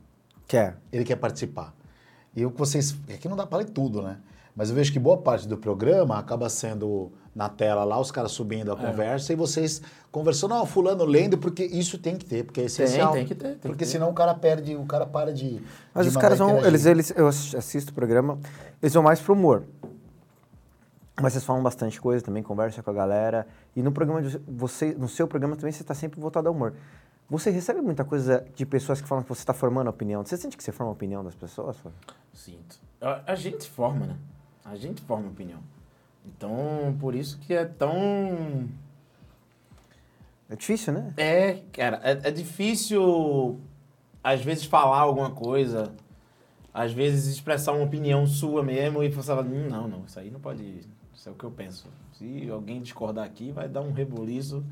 [0.49, 0.79] Quer.
[0.91, 1.75] Ele quer participar.
[2.35, 2.97] E o que vocês.
[3.13, 4.17] Aqui não dá para ler tudo, né?
[4.57, 8.31] Mas eu vejo que boa parte do programa acaba sendo na tela lá, os caras
[8.33, 12.61] subindo a conversa e vocês conversando, não, fulano lendo, porque isso tem que ter, porque
[12.61, 13.13] é essencial.
[13.13, 13.87] tem que ter, tem porque que ter.
[13.87, 15.61] senão o cara perde, o cara para de.
[15.93, 16.65] Mas de os caras vão.
[16.65, 18.39] Eles, eles, eu ass- assisto o programa,
[18.81, 19.65] eles vão mais pro humor.
[21.21, 23.47] Mas vocês falam bastante coisa também, conversa com a galera.
[23.75, 26.75] E no programa de você, no seu programa também você está sempre voltado ao humor.
[27.31, 30.25] Você recebe muita coisa de pessoas que falam que você está formando opinião.
[30.25, 31.77] Você sente que você forma a opinião das pessoas?
[32.33, 32.79] Sinto.
[33.01, 34.17] A, a gente forma, né?
[34.65, 35.59] A gente forma opinião.
[36.25, 38.69] Então, por isso que é tão.
[40.49, 41.13] É difícil, né?
[41.17, 43.59] É, cara, é, é difícil
[44.23, 45.93] às vezes falar alguma coisa,
[46.73, 50.31] às vezes expressar uma opinião sua mesmo e você fala, "Hum, não, não, isso aí
[50.31, 50.81] não pode,
[51.15, 51.89] isso é o que eu penso.
[52.13, 54.65] Se alguém discordar aqui, vai dar um reboliço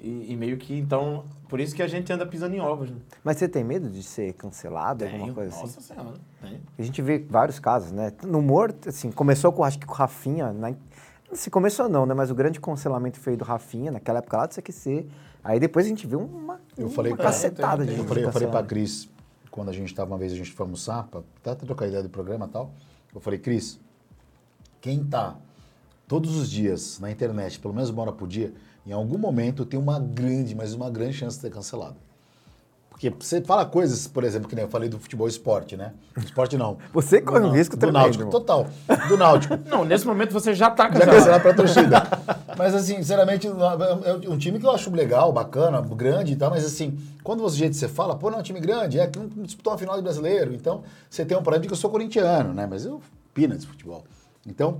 [0.00, 2.96] e, e meio que, então, por isso que a gente anda pisando em ovos, né?
[3.22, 5.62] Mas você tem medo de ser cancelado, alguma Tenho, coisa assim?
[5.62, 6.60] Nossa senhora, tem.
[6.78, 8.10] A gente vê vários casos, né?
[8.26, 10.74] No humor, assim, começou com, acho que com o Rafinha, né?
[11.32, 12.14] Se começou não, né?
[12.14, 15.06] Mas o grande cancelamento foi do Rafinha, naquela época lá do CQC.
[15.44, 18.48] Aí depois a gente viu uma, Eu uma falei cacetada de Eu falei, eu falei
[18.48, 18.62] pra.
[18.62, 19.08] Cris,
[19.50, 22.08] quando a gente tava uma vez, a gente foi almoçar, pra até trocar ideia do
[22.08, 22.72] programa e tal.
[23.14, 23.78] Eu falei, Cris,
[24.80, 25.36] quem tá
[26.08, 28.52] todos os dias na internet, pelo menos uma hora por dia,
[28.86, 31.96] em algum momento tem uma grande, mas uma grande chance de ser cancelado.
[32.90, 35.92] Porque você fala coisas, por exemplo, que nem eu falei do futebol e esporte, né?
[36.18, 36.76] Esporte não.
[36.92, 38.30] Você corre um Do- risco do Náutico, irmão.
[38.30, 38.66] total.
[39.08, 39.56] Do Náutico.
[39.70, 41.40] Não, nesse momento você já tá Já cancelado.
[41.42, 42.02] pra torcida.
[42.58, 46.62] Mas assim, sinceramente, é um time que eu acho legal, bacana, grande e tal, mas
[46.62, 49.28] assim, quando você jeito você fala, pô, não, é um time grande, é que não
[49.44, 52.66] disputou uma final de brasileiro, então você tem um parâmetro que eu sou corintiano, né?
[52.68, 53.00] Mas eu
[53.32, 54.04] pina de futebol.
[54.46, 54.78] Então,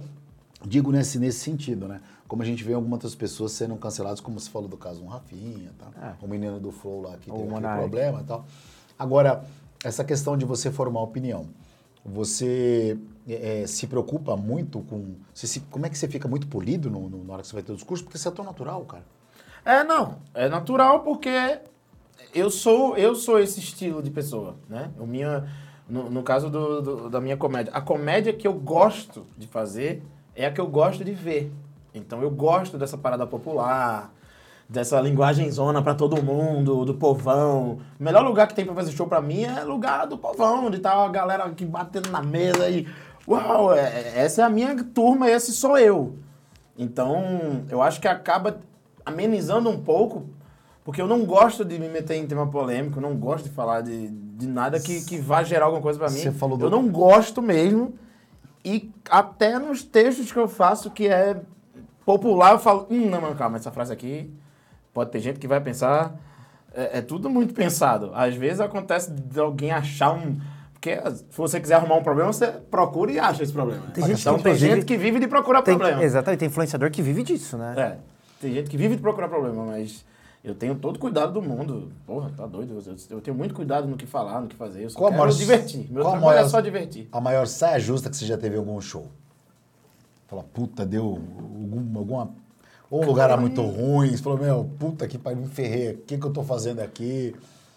[0.62, 2.02] digo nesse, nesse sentido, né?
[2.30, 5.08] Como a gente vê algumas outras pessoas sendo canceladas, como você falou do caso um
[5.08, 5.88] Rafinha, tá?
[6.00, 6.24] É.
[6.24, 8.44] o menino do Flow lá que O teve aquele problema e tal.
[8.96, 9.44] Agora,
[9.82, 11.46] essa questão de você formar opinião,
[12.04, 12.96] você
[13.28, 15.16] é, é, se preocupa muito com.
[15.34, 17.64] se- como é que você fica muito polido no, no- na hora que você vai
[17.64, 18.04] ter o discurso?
[18.04, 19.04] Porque você é tão natural, cara.
[19.64, 20.18] É, não.
[20.32, 21.58] É natural porque
[22.32, 24.92] eu sou, eu sou esse estilo de pessoa, né?
[25.00, 25.48] O minha,
[25.88, 27.72] no, no caso do, do- da minha comédia.
[27.74, 30.02] A comédia que eu gosto de fazer
[30.34, 31.52] é a que eu gosto de ver.
[31.94, 34.12] Então eu gosto dessa parada popular,
[34.68, 37.78] dessa linguagem zona pra todo mundo, do povão.
[37.98, 40.76] O melhor lugar que tem pra fazer show pra mim é lugar do povão, de
[40.76, 42.86] estar a galera aqui batendo na mesa e...
[43.28, 46.14] Uau, é- essa é a minha turma, esse sou eu.
[46.78, 48.60] Então, eu acho que acaba
[49.04, 50.24] amenizando um pouco,
[50.84, 54.08] porque eu não gosto de me meter em tema polêmico, não gosto de falar de,
[54.08, 56.18] de nada que, que vá gerar alguma coisa pra mim.
[56.18, 57.94] Você falou do- Eu não gosto mesmo.
[58.64, 61.40] E até nos textos que eu faço, que é
[62.04, 64.30] popular, eu falo, hum, não, não, calma, essa frase aqui
[64.92, 66.14] pode ter gente que vai pensar.
[66.74, 68.10] É, é tudo muito pensado.
[68.14, 70.38] Às vezes acontece de alguém achar um.
[70.72, 73.82] Porque se você quiser arrumar um problema, você procura e acha esse problema.
[73.92, 76.02] Tem gente que, então tem inclusive, gente que vive de procurar Tem, problema.
[76.02, 77.74] exatamente, tem influenciador que vive disso, né?
[77.76, 77.96] É,
[78.40, 80.04] tem gente que vive de procurar problema, mas
[80.42, 81.92] eu tenho todo cuidado do mundo.
[82.06, 82.78] Porra, tá doido.
[83.10, 84.84] Eu, tenho muito cuidado no que falar, no que fazer.
[84.84, 85.86] Eu só Qual quero maior- divertir.
[85.92, 87.08] Meu trabalho maior- é só divertir.
[87.12, 89.10] A maior saia justa que você já teve em algum show?
[90.30, 92.30] Fala, puta, deu algum, alguma.
[92.88, 96.16] Ou um lugar muito ruim, você falou, meu, puta que pariu, me ferrei, o que,
[96.16, 97.34] que eu tô fazendo aqui?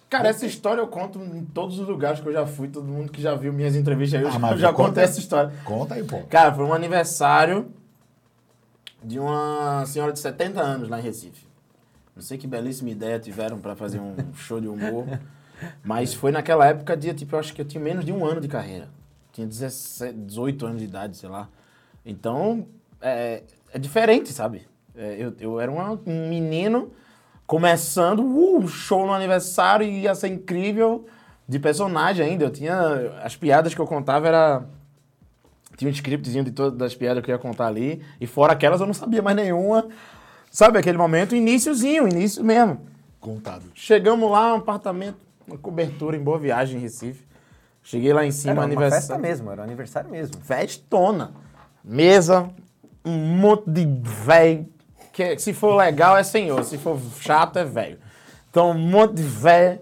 [0.08, 2.68] Cara, essa história eu conto em todos os lugares que eu já fui.
[2.68, 5.04] Todo mundo que já viu minhas entrevistas aí, eu Ah, já- aí.
[5.04, 5.52] essa história.
[5.66, 6.20] Conta aí, pô.
[6.30, 7.72] Cara, foi um aniversário
[9.04, 11.48] de uma senhora de 70 anos lá em Recife.
[12.16, 15.08] Não sei que belíssima ideia tiveram pra fazer um show de humor,
[15.84, 18.40] mas foi naquela época de, tipo, eu acho que eu tinha menos de um ano
[18.40, 18.90] de carreira.
[19.32, 21.50] Tinha 17, 18 anos de idade, sei lá.
[22.06, 22.68] Então,
[23.02, 24.68] é, é diferente, sabe?
[24.96, 26.92] É, eu, eu era uma- um menino
[27.48, 31.06] começando, uh, um show no aniversário e ia ser incrível,
[31.48, 32.46] de personagem ainda.
[32.46, 32.78] Eu tinha,
[33.24, 34.66] as piadas que eu contava era
[35.76, 38.02] tinha um scriptzinho de todas as piadas que eu ia contar ali.
[38.22, 39.88] E fora aquelas eu não sabia mais nenhuma.
[40.52, 41.36] Sabe aquele momento?
[41.36, 42.80] Iníciozinho, início mesmo.
[43.20, 43.64] Contado.
[43.74, 47.26] Chegamos lá, um apartamento, uma cobertura em Boa Viagem, em Recife.
[47.82, 49.08] Cheguei lá em cima, Era uma aniversário.
[49.08, 50.40] festa mesmo, era um aniversário mesmo.
[50.42, 51.32] Festona.
[51.84, 52.50] Mesa,
[53.04, 54.68] um monte de velho.
[55.12, 58.00] Que se for legal é senhor, se for chato é velho.
[58.50, 59.80] Então, um monte de velho.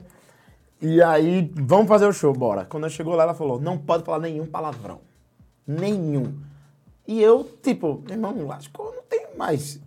[0.81, 2.65] E aí, vamos fazer o show, bora.
[2.65, 4.99] Quando eu chegou lá, ela falou: não pode falar nenhum palavrão.
[5.65, 6.33] Nenhum.
[7.07, 9.79] E eu, tipo, irmão, acho que eu não tenho mais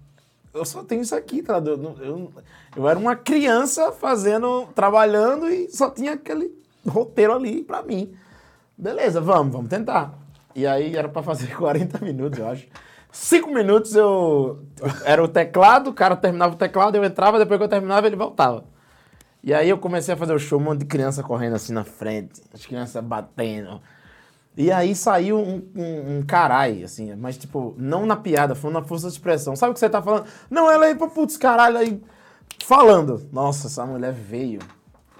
[0.54, 1.58] eu só tenho isso aqui, tá?
[1.58, 2.32] Eu, eu,
[2.76, 6.50] eu era uma criança fazendo, trabalhando e só tinha aquele
[6.86, 8.14] roteiro ali pra mim.
[8.78, 10.16] Beleza, vamos, vamos tentar.
[10.54, 12.66] E aí era pra fazer 40 minutos, eu acho.
[13.10, 14.64] Cinco minutos eu.
[15.04, 18.16] Era o teclado, o cara terminava o teclado, eu entrava, depois que eu terminava, ele
[18.16, 18.64] voltava.
[19.42, 21.84] E aí eu comecei a fazer o show, um monte de criança correndo assim na
[21.84, 23.80] frente, as crianças batendo.
[24.56, 28.82] E aí saiu um, um, um caralho, assim, mas tipo, não na piada, foi na
[28.82, 29.54] força de expressão.
[29.54, 30.26] Sabe o que você tá falando?
[30.48, 32.00] Não, ela aí, putz, caralho, aí
[32.64, 33.28] falando.
[33.32, 34.60] Nossa, essa mulher veio.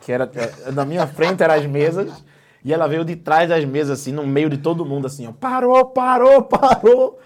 [0.00, 0.30] Que era.
[0.34, 2.24] eh, Na minha frente eram as mesas.
[2.64, 5.32] E ela veio de trás das mesas, assim, no meio de todo mundo, assim, ó.
[5.32, 7.18] Parou, parou, parou.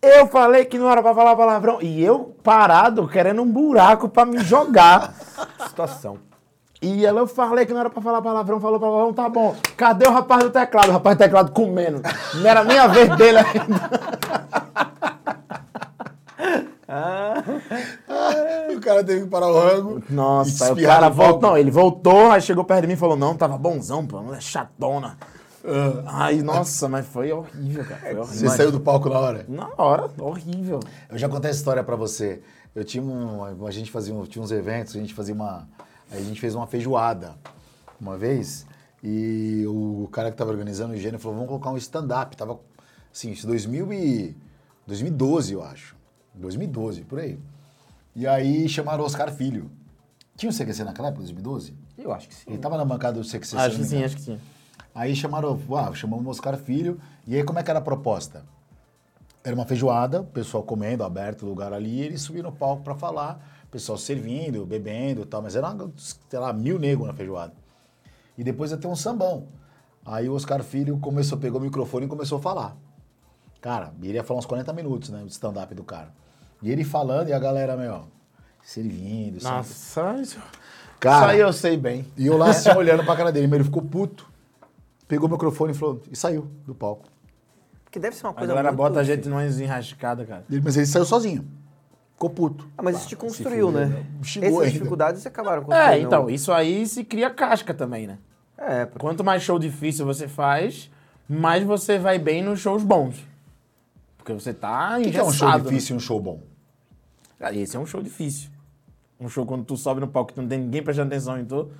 [0.00, 1.78] Eu falei que não era pra falar palavrão.
[1.82, 5.14] E eu parado, querendo um buraco pra me jogar.
[5.68, 6.18] Situação.
[6.80, 9.54] E ela, eu falei que não era pra falar palavrão, falou palavrão, tá bom.
[9.76, 10.88] Cadê o rapaz do teclado?
[10.88, 12.00] O rapaz do teclado comendo.
[12.36, 14.89] Não era nem a vez dele ainda.
[18.76, 20.02] o cara teve que parar o rango.
[20.10, 21.50] Nossa, o cara voltou.
[21.50, 24.42] Não, ele voltou, aí chegou perto de mim e falou: Não, tava bonzão, pô, mulher
[24.42, 25.16] chatona.
[26.06, 28.00] Ai, nossa, mas foi horrível, cara.
[28.00, 28.50] Foi Você horrível.
[28.50, 29.44] saiu do palco na hora?
[29.48, 30.80] Na hora, horrível.
[31.10, 32.40] Eu já contei essa história pra você.
[32.74, 35.68] Eu tinha um, a gente fazia um- tinha uns eventos, a gente fazia uma,
[36.10, 37.34] a gente fez uma feijoada
[38.00, 38.64] uma vez
[39.02, 42.36] e o cara que tava organizando o gênio falou, vamos colocar um stand-up.
[42.36, 42.58] Tava,
[43.12, 44.36] assim, isso 2000 e,
[44.86, 45.94] 2012, eu acho.
[46.34, 47.38] 2012, por aí.
[48.14, 49.70] E aí chamaram o Oscar Filho.
[50.36, 51.74] Tinha o CQC naquela época, 2012?
[51.98, 52.44] Eu acho que sim.
[52.48, 54.38] Ele tava na bancada do CQC, Acho que sim, acho que sim.
[54.94, 57.00] Aí chamaram, uau, chamamos o Oscar Filho.
[57.26, 58.44] E aí como é que era a proposta?
[59.44, 62.82] Era uma feijoada, o pessoal comendo, aberto o lugar ali, e eles subiram no palco
[62.82, 67.14] pra falar, o pessoal servindo, bebendo e tal, mas era, sei lá, mil negros na
[67.14, 67.54] feijoada.
[68.36, 69.48] E depois ia ter um sambão.
[70.04, 72.76] Aí o Oscar Filho começou, pegou o microfone e começou a falar.
[73.60, 76.12] Cara, ele ia falar uns 40 minutos, né, de stand-up do cara.
[76.62, 78.04] E ele falando e a galera, meu,
[78.62, 79.42] servindo?
[79.42, 80.38] Nossa, isso,
[80.98, 82.06] Cara, isso aí eu sei bem.
[82.16, 84.28] E eu lá assim, olhando pra cara dele, mas ele ficou puto.
[85.08, 87.08] Pegou o microfone e falou, e saiu do palco.
[87.84, 89.32] Porque deve ser uma A coisa galera muito bota a gente difícil.
[89.32, 90.44] numa enrascada, cara.
[90.48, 91.44] Ele- Mas ele saiu sozinho.
[92.12, 92.68] Ficou puto.
[92.78, 93.86] Ah, mas isso te construiu, fudeu, né?
[93.86, 94.06] né?
[94.22, 94.72] Xingou Essas ainda.
[94.72, 95.90] dificuldades acabaram construindo.
[95.90, 98.18] É, então, isso aí se cria casca também, né?
[98.56, 100.90] É, porque Quanto mais show difícil você faz,
[101.28, 103.16] mais você vai bem nos shows bons.
[104.34, 105.58] Porque você tá O que, que é um show né?
[105.58, 106.40] difícil e um show bom?
[107.40, 108.50] Ah, Esse é um show difícil.
[109.20, 111.70] Um show quando tu sobe no palco que não tem ninguém prestando atenção em tu,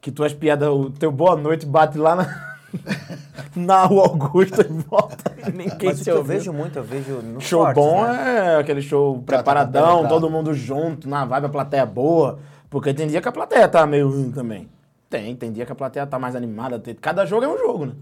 [0.00, 2.56] que tuas piadas, o teu boa noite bate lá na,
[3.56, 6.28] na Rua Augusta e volta e ninguém mas que eu ouve.
[6.28, 10.08] vejo muito, eu vejo no Show bom é aquele show tá preparadão, penetrado.
[10.14, 12.38] todo mundo junto, na vibe, a plateia boa.
[12.68, 14.68] Porque tem dia que a plateia tá meio ruim também.
[15.08, 16.76] Tem, tem dia que a plateia tá mais animada.
[16.80, 17.92] tem- Cada jogo é um jogo, né?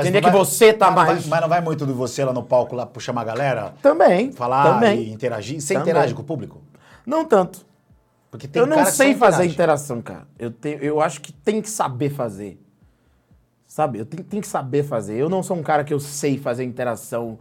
[0.00, 1.26] Dia não que vai- você tá mas- mais...
[1.26, 3.74] Mas não vai muito de você lá no palco lá pra chamar a galera?
[3.82, 5.02] Também, Falar também.
[5.02, 5.60] e interagir?
[5.60, 5.90] Você Também.
[5.90, 6.62] interage com o público?
[7.04, 7.66] Não tanto.
[8.30, 9.52] Porque tem eu não cara que sei fazer interage.
[9.54, 10.26] interação, cara.
[10.38, 12.58] Eu, tenho, eu acho que tem que saber fazer.
[13.66, 13.98] Sabe?
[13.98, 15.16] Eu tenho, tenho que saber fazer.
[15.16, 17.38] Eu não sou um cara que eu sei fazer interação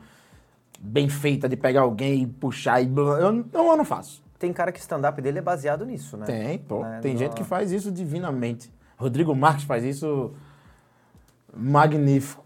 [0.79, 2.85] bem feita de pegar alguém e puxar e...
[2.87, 3.19] blá.
[3.19, 4.21] Eu, não, eu não faço.
[4.39, 6.25] Tem cara que o stand-up dele é baseado nisso, né?
[6.25, 6.81] Tem, pô.
[6.83, 8.71] Né, Tem no- gente que faz isso divinamente.
[8.97, 10.33] Rodrigo Marques faz isso
[11.55, 12.41] magnífico.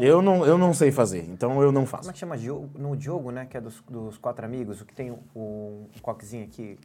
[0.00, 2.08] Eu, não, eu não sei fazer, então eu não Como faço.
[2.08, 2.36] é que chama?
[2.38, 3.46] Diogo- No Diogo, né?
[3.46, 6.78] Que é dos, dos quatro amigos, o que tem o, o, coquezinho aqui.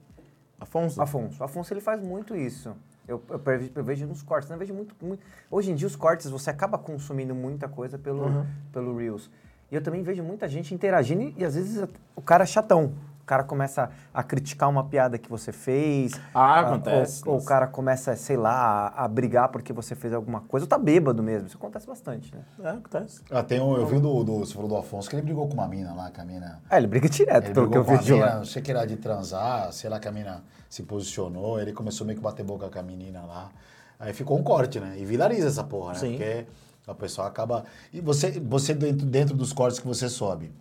[0.60, 1.00] Afonso?
[1.02, 1.44] Afonso.
[1.44, 2.76] Afonso, ele faz muito isso.
[3.08, 3.42] Eu, eu,
[3.76, 4.56] eu vejo nos cortes, né?
[4.56, 8.24] Eu vejo muito, muito- Hoje em dia, os cortes, você acaba consumindo muita coisa pelo,
[8.26, 8.46] Uhum.
[8.72, 9.30] pelo Reels.
[9.72, 11.84] E eu também vejo muita gente interagindo e, e, às vezes,
[12.16, 12.94] o cara é chatão.
[13.32, 16.12] O cara começa a, criticar uma piada que você fez.
[16.34, 19.96] Ah, a- acontece, Ou, ou o cara começa, sei lá, a, a brigar porque você
[19.96, 20.66] fez alguma coisa.
[20.66, 21.48] Ou tá bêbado mesmo.
[21.48, 22.42] Isso acontece bastante, né?
[22.62, 23.22] É, acontece.
[23.32, 25.54] Ah, tem um, eu vi do, do, você falou do Afonso, que ele brigou com
[25.54, 26.62] uma mina lá, que a mina...
[26.70, 28.36] É, ele briga direto, Ele pelo que eu com vejo mina, lá.
[28.40, 32.06] não sei que era de transar, sei lá que a mina se posicionou, ele começou
[32.06, 33.50] meio que bater boca com a menina lá.
[33.98, 34.96] Aí ficou um corte, né?
[35.00, 36.00] E viraliza essa porra, né?
[36.00, 36.12] Sim.
[36.18, 36.46] Porque
[36.86, 37.64] a pessoa acaba.
[37.94, 40.52] E você, você dentro, dentro dos cortes que você sobe,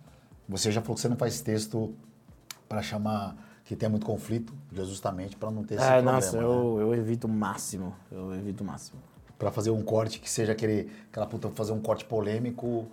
[0.47, 1.93] você já falou que você não faz texto
[2.71, 6.11] pra chamar que tem muito conflito, justamente pra não ter esse É, problema.
[6.13, 6.43] nossa, né?
[6.43, 7.93] eu, eu evito o máximo.
[8.09, 8.97] Eu evito o máximo.
[9.37, 10.89] Pra fazer um corte que seja aquele.
[11.09, 12.85] Aquela puta, fazer um corte polêmico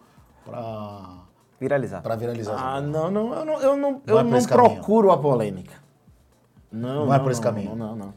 [0.44, 1.18] pra,
[1.60, 2.02] Viralizar.
[2.02, 2.56] pra viralizar.
[2.58, 5.74] Ah, não, não, eu não, eu não, Não eu é não procuro a polêmica.
[6.72, 7.74] Não, Não é por esse caminho.
[7.76, 8.14] Não, não, não.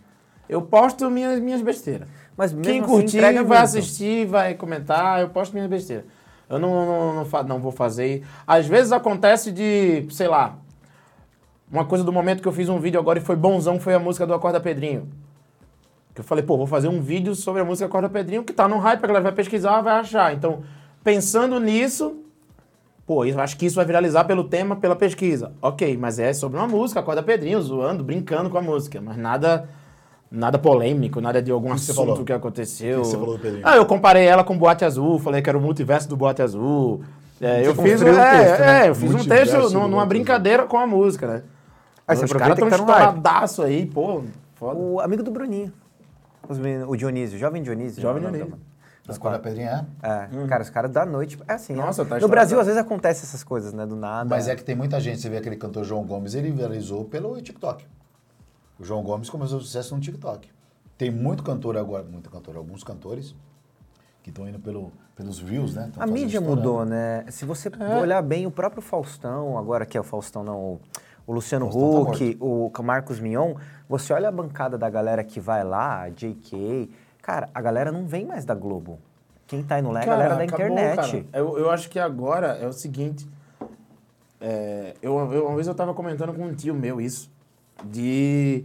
[0.50, 2.08] Eu posto minhas, minhas besteiras.
[2.36, 3.54] Mas mesmo Quem assim, curtir vai muito.
[3.54, 6.06] assistir, vai comentar, eu posto minhas besteiras.
[6.50, 8.26] Eu não, não, não, não vou fazer.
[8.45, 10.58] Às vezes acontece de, sei lá,
[11.72, 14.00] uma coisa do momento que eu fiz um vídeo agora e foi bonzão, foi a
[14.00, 15.08] música do Acorda Pedrinho.
[16.14, 18.67] Que eu falei, pô, vou fazer um vídeo sobre a música Acorda Pedrinho, que tá
[18.67, 20.34] no hype, a galera vai pesquisar, vai achar.
[20.34, 20.62] Então,
[21.04, 22.17] pensando nisso,
[23.06, 25.52] Pô, eu acho que isso vai viralizar pelo tema, pela pesquisa.
[25.62, 29.02] Ok, mas é sobre uma música, acorda Pedrinho, zoando, brincando com a música.
[29.02, 29.67] Mas nada
[30.32, 32.24] nada polêmico, nada de algum assunto falou?
[32.24, 33.00] que aconteceu.
[33.00, 33.63] O que você falou do Pedrinho?
[33.67, 37.02] Ah, eu comparei ela com Boate Azul, falei que era o multiverso do Boate Azul.
[37.42, 38.86] É, eu fiz, um é, texto, né?
[38.86, 41.44] é, eu fiz um texto numa brincadeira com a música, né?
[42.12, 43.08] Aí você aproveita caras que estão tá no hype.
[43.18, 44.24] estouradaço aí, pô.
[44.56, 44.80] Foda.
[44.80, 45.74] O amigo do Bruninho.
[46.48, 48.02] Os meninos- o Dionísio, jovem Dionísio.
[48.02, 48.48] Jovem Dionísio.
[49.08, 50.08] da- quando a Pedrinha é?
[50.44, 51.38] É, cara, os caras da noite.
[51.48, 51.74] É assim.
[51.74, 52.06] Nossa, é.
[52.06, 53.86] tá No Brasil, às vezes acontece essas coisas, né?
[53.86, 54.30] Do nada.
[54.30, 57.40] Mas é que tem muita gente, você vê aquele cantor João Gomes, ele viralizou pelo
[57.42, 57.86] TikTok.
[58.80, 60.50] O João Gomes começou o sucesso no TikTok.
[60.98, 63.36] Tem muito cantor agora, muito cantor, alguns cantores
[64.24, 65.90] que estão indo pelo, pelos views, né?
[65.94, 66.56] Tão A mídia estourando.
[66.56, 67.26] mudou, né?
[67.30, 67.98] Se você É.
[68.00, 70.82] olhar bem, o próprio Faustão, agora que é o Faustão, não, o,
[71.28, 73.56] o Luciano tá Huck, o Marcos Mion,
[73.88, 76.90] você olha a bancada da galera que vai lá, a JK,
[77.22, 79.00] cara, a galera não vem mais da Globo.
[79.48, 81.26] Quem tá indo lá é a galera da acabou, internet.
[81.34, 83.28] Eu, eu acho que agora é o seguinte.
[84.40, 87.30] é, eu, eu- uma vez eu tava comentando com um tio meu isso.
[87.84, 88.63] De.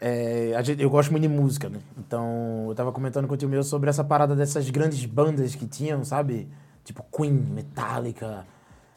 [0.00, 1.80] é, gente- eu gosto muito de música, né?
[1.98, 5.66] Então, eu tava comentando com o tio meu sobre essa parada dessas grandes bandas que
[5.66, 6.48] tinham, sabe?
[6.84, 8.46] Tipo Queen, Metallica,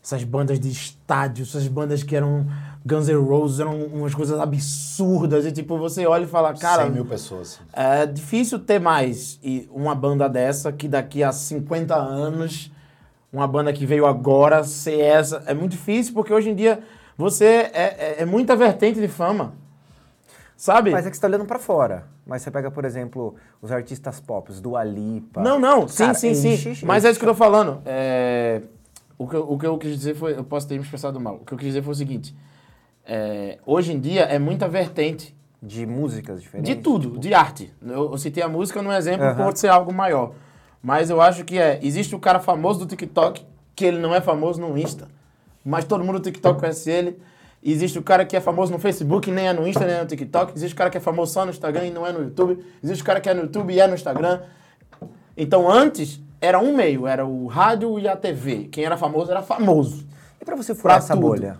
[0.03, 2.47] essas bandas de estádio, essas bandas que eram
[2.85, 5.45] Guns N' Roses, eram umas coisas absurdas.
[5.45, 6.83] E tipo, você olha e fala, cara.
[6.83, 7.59] 100 mil pessoas.
[7.71, 12.71] É difícil ter mais e uma banda dessa que daqui a 50 anos,
[13.31, 15.43] uma banda que veio agora ser essa.
[15.45, 16.79] É muito difícil porque hoje em dia
[17.15, 19.53] você é, é, é muita vertente de fama.
[20.57, 20.91] Sabe?
[20.91, 22.05] Mas é que você tá olhando pra fora.
[22.25, 25.41] Mas você pega, por exemplo, os artistas pop, os do Alipa.
[25.41, 26.53] Não, não, sim, Cara, sim, sim.
[26.53, 27.11] enche, Mas é enche.
[27.13, 27.81] isso que eu tô falando.
[27.83, 28.61] É,
[29.21, 30.35] O, que eu, o que eu quis dizer foi.
[30.35, 31.35] Eu posso ter me expressado mal.
[31.35, 32.35] O que eu quis dizer foi o seguinte:
[33.05, 36.75] é, hoje em dia é muita vertente De músicas diferentes.
[36.75, 37.71] De tudo, de arte.
[37.83, 40.33] Eu, eu citei a música num exemplo, pode ser algo maior.
[40.81, 41.79] Mas eu acho que é.
[41.83, 43.45] Existe o cara famoso do TikTok,
[43.75, 45.07] que ele não é famoso no Insta.
[45.63, 47.19] Mas todo mundo do TikTok conhece ele.
[47.63, 50.07] Existe o cara que é famoso no Facebook, nem é no Insta, nem é no
[50.07, 50.53] TikTok.
[50.55, 52.57] Existe o cara que é famoso só no Instagram e não é no YouTube.
[52.83, 54.41] Existe o cara que é no YouTube e é no Instagram.
[55.37, 58.65] Então antes era um meio, era o rádio e a TV.
[58.65, 60.07] Quem era famoso era famoso.
[60.41, 61.27] E pra você furar Pra essa tudo.
[61.27, 61.57] bolha?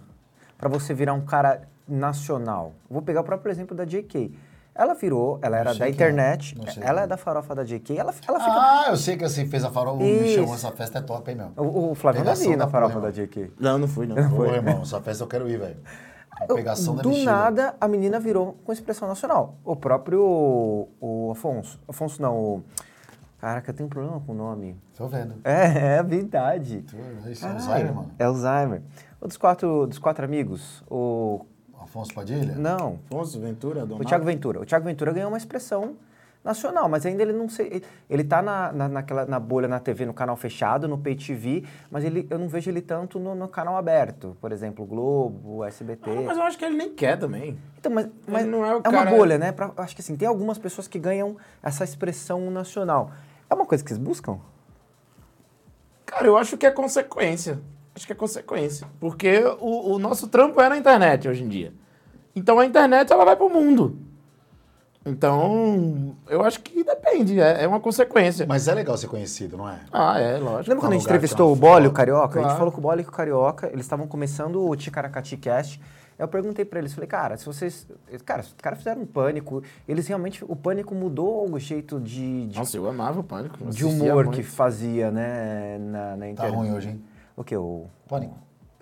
[0.58, 2.74] Pra você virar um cara nacional?
[2.90, 4.34] Vou pegar o próprio exemplo da JK.
[4.74, 5.90] Ela virou, ela era da é.
[5.90, 7.08] internet, Não sei ela é é.
[7.08, 8.52] da farofa da JK, ela, ela fica...
[8.54, 10.36] Ah, eu sei que assim fez a farofa, me Isso.
[10.40, 11.52] chamou, essa festa é top, hein, meu?
[11.58, 13.52] O, o Flávio Pegação Davi na da farofa porra, da JK.
[13.60, 14.16] Não, não fui, não.
[14.40, 15.78] Ô, irmão, essa festa eu quero ir, velho.
[16.56, 17.30] Pegação da Do bexiga.
[17.32, 19.56] nada, a menina virou com expressão nacional.
[19.64, 21.80] O próprio o Afonso.
[21.88, 22.64] Afonso não, o...
[23.42, 24.78] Caraca, eu tenho um problema com o nome.
[24.96, 25.34] Tô vendo.
[25.44, 26.84] É, é verdade.
[26.84, 28.12] Tô- Esse é Alzheimer, mano.
[28.20, 28.84] É Alzheimer.
[29.20, 31.44] O dos quatro, dos quatro amigos, o...
[31.82, 32.54] Afonso Padilha?
[32.56, 34.06] Não, Afonso, Ventura, O Donato.
[34.08, 34.62] Thiago Ventura.
[34.62, 35.96] O Thiago Ventura ganhou uma expressão
[36.44, 37.82] nacional, mas ainda ele não sei.
[38.08, 41.64] Ele tá na, na, naquela, na bolha na TV, no canal fechado, no Pay TV,
[41.90, 44.38] mas ele, eu não vejo ele tanto no, no canal aberto.
[44.40, 46.10] Por exemplo, Globo, SBT.
[46.12, 47.58] Ah, mas eu acho que ele nem quer também.
[47.80, 49.52] Então, mas, mas não é o uma cara- bolha, né?
[49.52, 53.12] Pra- acho que assim, tem algumas pessoas que ganham essa expressão nacional.
[53.52, 54.40] É uma coisa que eles buscam?
[56.06, 57.60] Cara, eu acho que é consequência.
[57.94, 58.88] Acho que é consequência.
[58.98, 61.74] Porque o, o nosso trampo é na internet hoje em dia.
[62.34, 63.98] Então a internet ela vai pro mundo.
[65.06, 68.46] Então, eu acho que depende, é, é uma consequência.
[68.48, 69.80] Mas é legal ser conhecido, não é?
[69.92, 70.70] Ah, é, lógico.
[70.70, 71.92] Lembra quando a gente entrevistou tem o Bolle, o.
[71.92, 72.26] Carioca?
[72.28, 72.58] A gente Claro.
[72.58, 75.82] falou com o Bolle e com o Carioca, eles estavam começando o Ticaracati Cast.
[76.22, 77.88] Eu perguntei pra eles, falei, cara, se vocês...
[78.26, 80.46] Cara, os caras fizeram um pânico, eles realmente...
[80.48, 83.58] O pânico mudou o jeito de, de, Nossa, eu amava o Pânico.
[83.62, 84.36] eu de humor muito.
[84.38, 86.56] que fazia, né, na, na Tá internet.
[86.56, 87.04] ruim hoje, hein?
[87.36, 87.56] O que?
[87.58, 87.88] O...
[88.08, 88.36] Pânico.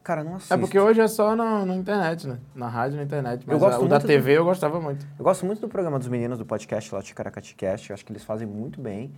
[0.04, 0.54] Cara, eu não assisto.
[0.54, 2.40] É porque hoje é só na, na internet, né?
[2.56, 3.44] Na rádio, na internet.
[3.46, 5.06] Mas gosto a- o da muito do- TV eu gostava muito.
[5.20, 7.90] Eu gosto muito do programa dos meninos do podcast lá, o Ticaracati Cast.
[7.90, 9.14] Eu acho que eles fazem muito bem.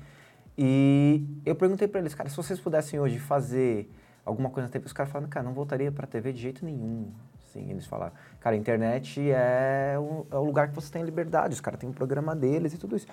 [0.57, 3.89] E eu perguntei pra eles, cara, se vocês pudessem hoje fazer
[4.25, 7.07] alguma coisa na TV, os caras falaram, cara, não voltaria pra TV de jeito nenhum.
[7.51, 11.53] Sim, eles falaram, cara, a internet é o, é o lugar que você tem liberdade,
[11.53, 13.07] os caras têm um programa deles e tudo isso.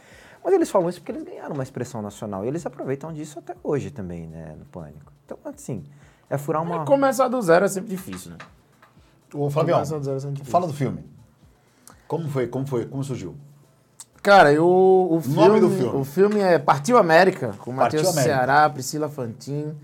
[0.45, 3.57] Mas eles falam isso porque eles ganharam uma expressão nacional e eles aproveitam disso até
[3.65, 5.13] hoje também, né, no Pânico.
[5.25, 5.83] Então, assim,
[6.31, 6.85] é furar uma...
[6.85, 8.39] Começar do zero é sempre difícil, né?
[9.35, 10.53] Ô, Flavião, Começar do zero é sempre difícil.
[10.53, 11.05] fala do filme.
[12.07, 12.47] Como foi?
[12.47, 12.87] Como foi?
[12.87, 13.35] Como surgiu?
[14.23, 15.99] Cara, eu, o, filme, Nome do filme.
[16.01, 18.07] O filme é Partiu América, com Matheus.
[18.09, 19.75] Ceará, Priscila Fantin,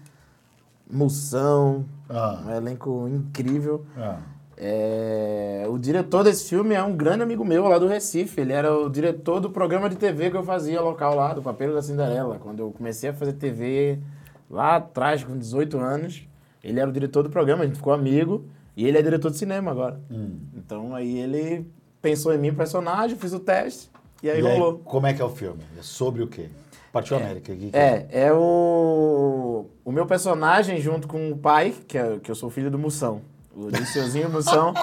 [0.90, 2.42] Moção, Ah.
[2.46, 3.84] um elenco incrível.
[3.96, 4.18] Ah.
[4.56, 8.40] É, o diretor desse filme é um grande amigo meu lá do Recife.
[8.40, 11.72] Ele era o diretor do programa de TV que eu fazia local lá, do Papel
[11.74, 12.38] da Cinderela.
[12.40, 13.98] Quando eu comecei a fazer TV
[14.50, 16.26] lá atrás, com 18 anos,
[16.62, 18.44] ele era o diretor do programa, a gente ficou amigo.
[18.76, 20.00] E ele é diretor de cinema agora.
[20.10, 20.36] Hum.
[20.56, 21.64] Então aí ele
[22.02, 23.88] pensou em mim, personagem, fiz o teste
[24.22, 24.78] e aí E aí, rolou.
[24.80, 25.62] como é que é o filme?
[25.78, 26.48] É sobre o quê?
[26.92, 27.54] Partiu América.
[27.54, 32.30] que- que- É, é o, o meu personagem junto com o pai, que, é, que
[32.30, 33.20] eu sou filho do Moção.
[33.56, 34.74] O Liceuzinho Moção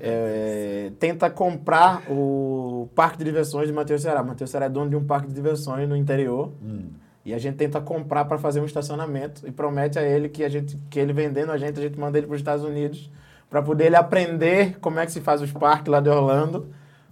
[0.00, 4.22] é, tenta comprar o parque de diversões de Matheus Ceará.
[4.22, 6.52] Matheus Ceará é dono de um parque de diversões no interior.
[7.24, 10.48] E a gente tenta comprar para fazer um estacionamento e promete a ele que, a
[10.48, 13.10] gente, que ele vendendo a gente, a gente manda ele para os Estados Unidos
[13.50, 16.68] para poder ele aprender como é que se faz os parques lá de Orlando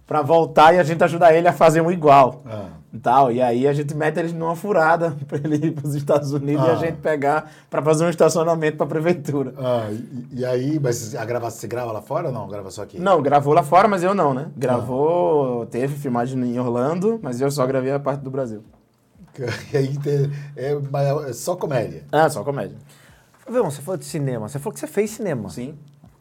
[0.07, 2.67] para voltar e a gente ajudar ele a fazer um igual Ah.
[2.93, 3.33] e tal.
[3.33, 6.65] E aí a gente mete eles numa furada para ele ir para os Estados Unidos
[6.67, 6.73] e Ah.
[6.73, 9.55] a gente pegar para fazer um estacionamento para a prefeitura.
[9.59, 12.47] Ah, e, e aí, mas a grava, você grava lá fora ou não?
[12.49, 12.99] Grava só aqui?
[13.01, 14.49] Não, gravou lá fora, mas eu não, né?
[14.57, 18.63] Gravou, teve filmagem em Orlando, mas eu só gravei a parte do Brasil.
[19.73, 19.99] E aí
[20.57, 22.05] é, mas é só comédia.
[22.13, 22.77] Ah, só comédia.
[23.45, 24.49] Fabião, você falou de cinema.
[24.49, 25.49] Você falou que você fez cinema.
[25.51, 25.75] Sim.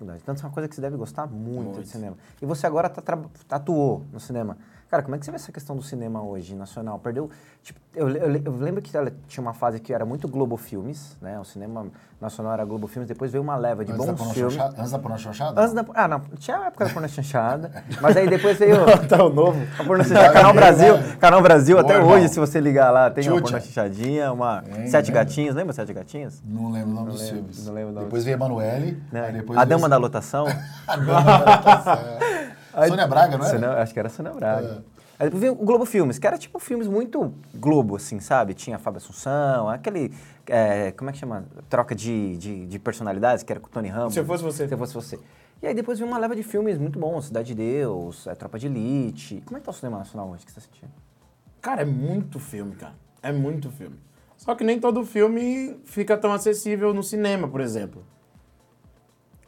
[0.04, 0.24] Faculdade.
[0.24, 1.82] Tanto é uma coisa que você deve gostar muito, Muito.
[1.82, 2.18] de cinema.
[2.42, 3.18] E você agora tá-
[3.50, 4.58] atuou no cinema.
[4.94, 7.00] Cara, como é que você vê essa questão do cinema hoje, nacional?
[7.00, 7.28] Perdeu.
[7.64, 8.92] Tipo, eu, eu, eu lembro que
[9.28, 11.40] tinha uma fase que era muito Globo Filmes, né?
[11.40, 11.88] O cinema
[12.22, 14.56] nacional era Globo Filmes, depois veio uma leva de Antes bons filmes.
[14.56, 15.60] Antes da pornô chanchada?
[15.60, 15.84] Antes da.
[15.96, 16.20] Ah, não.
[16.38, 18.76] Tinha a época da porno chanchada, mas aí depois veio.
[19.10, 19.60] Tá o novo.
[19.80, 22.14] A porno chanchada, Canal Brasil, Canal Brasil, Boa, até irmão.
[22.14, 24.62] hoje, se você ligar lá, tem uma porno chanchadinha, uma.
[24.62, 25.16] Tem, Sete né?
[25.16, 26.40] Gatinhos, lembra Sete Gatinhos?
[26.46, 27.66] Não lembro o nome dos filmes.
[27.66, 29.02] não lembro o nome Depois veio Emanuele.
[29.12, 29.44] Né?
[29.56, 30.46] A Dama da Lotação.
[30.88, 32.54] A Dama da Lotação.
[32.88, 33.54] Sônia Braga, não era?
[33.54, 34.84] Sônia- acho que era Sônia Braga.
[34.90, 35.04] É.
[35.20, 38.54] Aí depois veio o Globo Filmes, que era tipo filmes muito Globo, assim, sabe?
[38.54, 40.12] Tinha Fábio Assunção, aquele.
[40.48, 41.46] é, como é que chama?
[41.70, 44.14] Troca de, de, de personalidades, que era com o Tony Ramos.
[44.14, 44.68] Se eu fosse você.
[44.68, 45.20] Se eu fosse você.
[45.62, 48.58] E aí depois veio uma leva de filmes muito bons, Cidade de Deus, é, Tropa
[48.60, 49.42] de Elite.
[49.46, 50.92] Como é que tá o cinema nacional hoje que você tá sentindo?
[51.62, 52.94] Cara, é muito filme, cara.
[53.22, 53.96] É muito filme.
[54.36, 58.04] Só que nem todo filme fica tão acessível no cinema, por exemplo.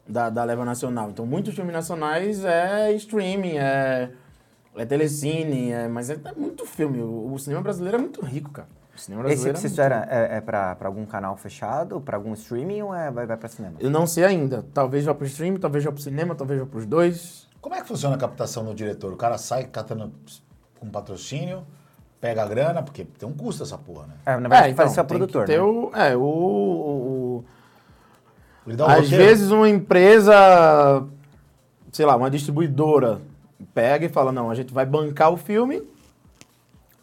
[0.07, 1.09] Da, da leva nacional.
[1.09, 4.11] Então, muitos filmes nacionais é streaming, é,
[4.75, 7.01] é telecine, é, mas é, é muito filme.
[7.01, 8.67] O, o cinema brasileiro é muito rico, cara.
[8.95, 11.35] O cinema Esse brasileiro que é você muito espera é, é pra, pra algum canal
[11.35, 13.75] fechado, pra algum streaming ou é, vai, vai pra cinema?
[13.79, 14.63] Eu não sei ainda.
[14.73, 17.47] Talvez vá pro streaming, talvez vá pro cinema, talvez vá pros dois.
[17.59, 19.11] Como é que funciona a captação do diretor?
[19.11, 20.13] O cara sai catando
[20.79, 21.63] com patrocínio,
[22.21, 24.13] pega a grana, porque tem um custo essa porra, né?
[24.23, 25.59] É, na verdade, faz isso a tem que produtor, né?
[25.59, 27.45] o, é, o- o,
[28.67, 29.23] Às roteiro.
[29.23, 31.03] vezes uma empresa,
[31.91, 33.21] sei lá, uma distribuidora
[33.73, 35.83] pega e fala, não, a gente vai bancar o filme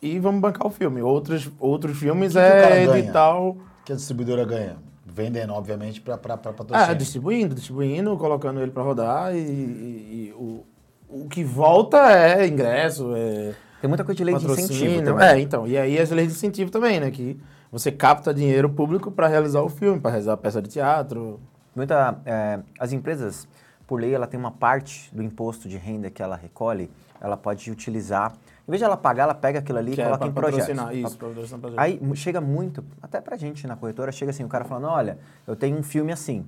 [0.00, 1.00] e vamos bancar o filme.
[1.02, 2.98] Outros, outros filmes que é ganha?
[2.98, 3.58] editar o...
[3.84, 4.76] que a distribuidora ganha?
[5.06, 6.74] Vendendo, obviamente, para patrocínio.
[6.90, 10.64] Ah, distribuindo, distribuindo, colocando ele pra rodar e, e- e o,
[11.08, 15.04] o que volta é ingresso, é Tem muita coisa de lei de incentivo patrocínio.
[15.04, 15.28] também.
[15.28, 17.38] É, então, e aí as leis de incentivo também, né, que
[17.70, 21.38] você capta dinheiro público pra realizar o filme, pra realizar a peça de teatro.
[21.74, 23.48] Muita, é, as empresas,
[23.86, 27.70] por lei, ela tem uma parte do imposto de renda que ela recolhe, ela pode
[27.70, 28.32] utilizar.
[28.66, 30.32] Em vez de ela pagar, ela pega aquilo ali e Que é coloca pra em
[30.32, 30.94] projetos.
[30.94, 31.78] isso, pra projetos.
[31.78, 35.56] Aí chega muito, até pra gente na corretora, chega assim, o cara falando, olha, eu
[35.56, 36.46] tenho um filme assim.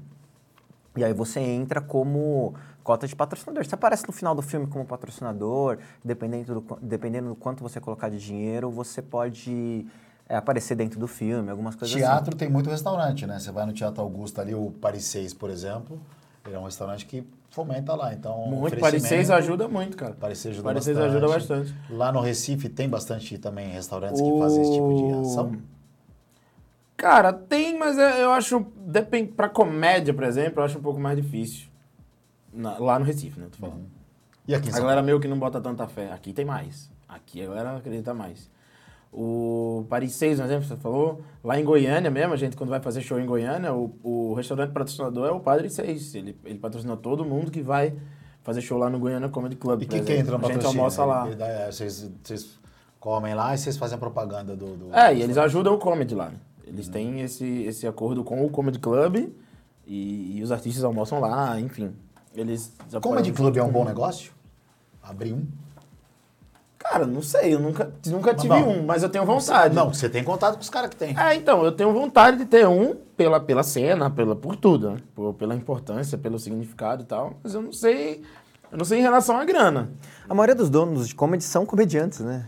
[0.96, 2.54] E aí você entra como
[2.84, 3.64] cota de patrocinador.
[3.64, 8.10] Você aparece no final do filme como patrocinador, dependendo do, dependendo do quanto você colocar
[8.10, 9.86] de dinheiro, você pode
[10.28, 12.04] é, aparecer dentro do filme, algumas coisas assim.
[12.04, 13.38] Teatro tem muito restaurante, né?
[13.38, 16.00] Você vai no Teatro Augusto ali, o Paris 6, por exemplo,
[16.46, 18.46] ele é um restaurante que fomenta lá, então...
[18.48, 20.14] Muito, Paris 6 ajuda muito, cara.
[20.14, 21.16] Paris 6 ajuda Paris 6 bastante.
[21.16, 21.74] ajuda bastante.
[21.90, 25.52] Lá no Recife tem bastante também restaurantes que fazem esse tipo de ação.
[26.96, 30.98] Cara, tem, mas é- eu acho, depende, pra comédia, por exemplo, eu acho um pouco
[31.00, 31.68] mais difícil.
[32.52, 33.84] Na- lá no Recife, né, tô falando.
[34.46, 36.12] E aqui A galera meio que não bota tanta fé.
[36.12, 36.90] Aqui tem mais.
[37.08, 38.48] Aqui a galera acredita mais.
[39.16, 42.80] O Paris 6, por exemplo, você falou, lá em Goiânia mesmo, a gente quando vai
[42.80, 46.16] fazer show em Goiânia, o, o restaurante patrocinador é o Padre 6.
[46.16, 47.94] Ele, ele patrocina todo mundo que vai
[48.42, 49.82] fazer show lá no Goiânia Comedy Club.
[49.82, 51.28] E quem que entra no A gente almoça lá.
[51.38, 52.58] É, vocês, vocês
[52.98, 54.76] comem lá e vocês fazem a propaganda do...
[54.76, 56.32] do É, e eles ajudam o comedy lá.
[56.66, 59.28] Eles têm esse, esse acordo com o Comedy Club
[59.86, 61.94] e, e os artistas almoçam lá, enfim.
[62.34, 64.32] Eles Comedy Club é um bom negócio?
[65.00, 65.46] Abrir um?
[66.84, 68.68] Cara, não sei, eu nunca, nunca tive não.
[68.68, 69.74] um, mas eu tenho vontade.
[69.74, 71.18] Não, você tem contato com os caras que tem.
[71.18, 74.96] É, então, eu tenho vontade de ter um pela, pela cena, pela, por tudo, né?
[75.14, 77.34] Por- pela importância, pelo significado e tal.
[77.42, 78.22] Mas eu não sei.
[78.70, 79.90] Eu não sei em relação à grana.
[80.28, 82.46] A maioria dos donos de comedy são comediantes, né?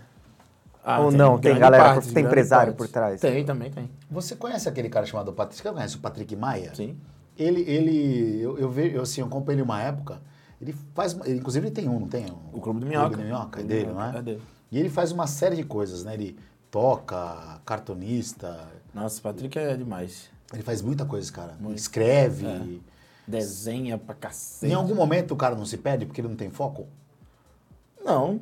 [0.85, 2.77] Ah, Ou não, tem galera parte, tem empresário parte.
[2.77, 3.21] por trás?
[3.21, 3.91] Tem, também tem.
[4.11, 5.61] Você conhece aquele cara chamado Patrick?
[5.63, 6.73] Você conhece o Patrick Maia?
[6.75, 6.97] Sim.
[7.39, 10.21] Ele, ele, eu, eu, ve- eu, assim, eu acompanhei ele uma época.
[10.61, 12.27] Ele faz, ele, inclusive ele tem um, não tem?
[12.53, 13.09] O Clube do Minhoca.
[13.09, 14.19] Clube do Minhoca, é dele, não é?
[14.19, 14.43] é dele.
[14.71, 16.15] E ele faz uma série de coisas, né?
[16.15, 16.37] Ele
[16.71, 20.31] toca, cartunista, Nossa, o Patrick é demais.
[20.53, 21.57] ele faz muita coisa, cara.
[21.63, 22.81] Ele escreve.
[23.27, 24.71] Desenha pra cacete.
[24.73, 26.87] Em algum momento o cara não se perde porque ele não tem foco?
[28.05, 28.41] Não,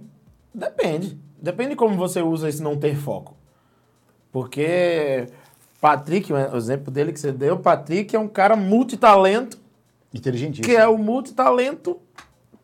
[0.53, 1.19] depende.
[1.41, 3.35] Depende como você usa esse não ter foco.
[4.31, 5.27] Porque
[5.81, 9.59] Patrick, o exemplo dele que você deu, Patrick é um cara multitalento,
[10.15, 10.65] Inteligentíssimo.
[10.67, 11.99] que é o multitalento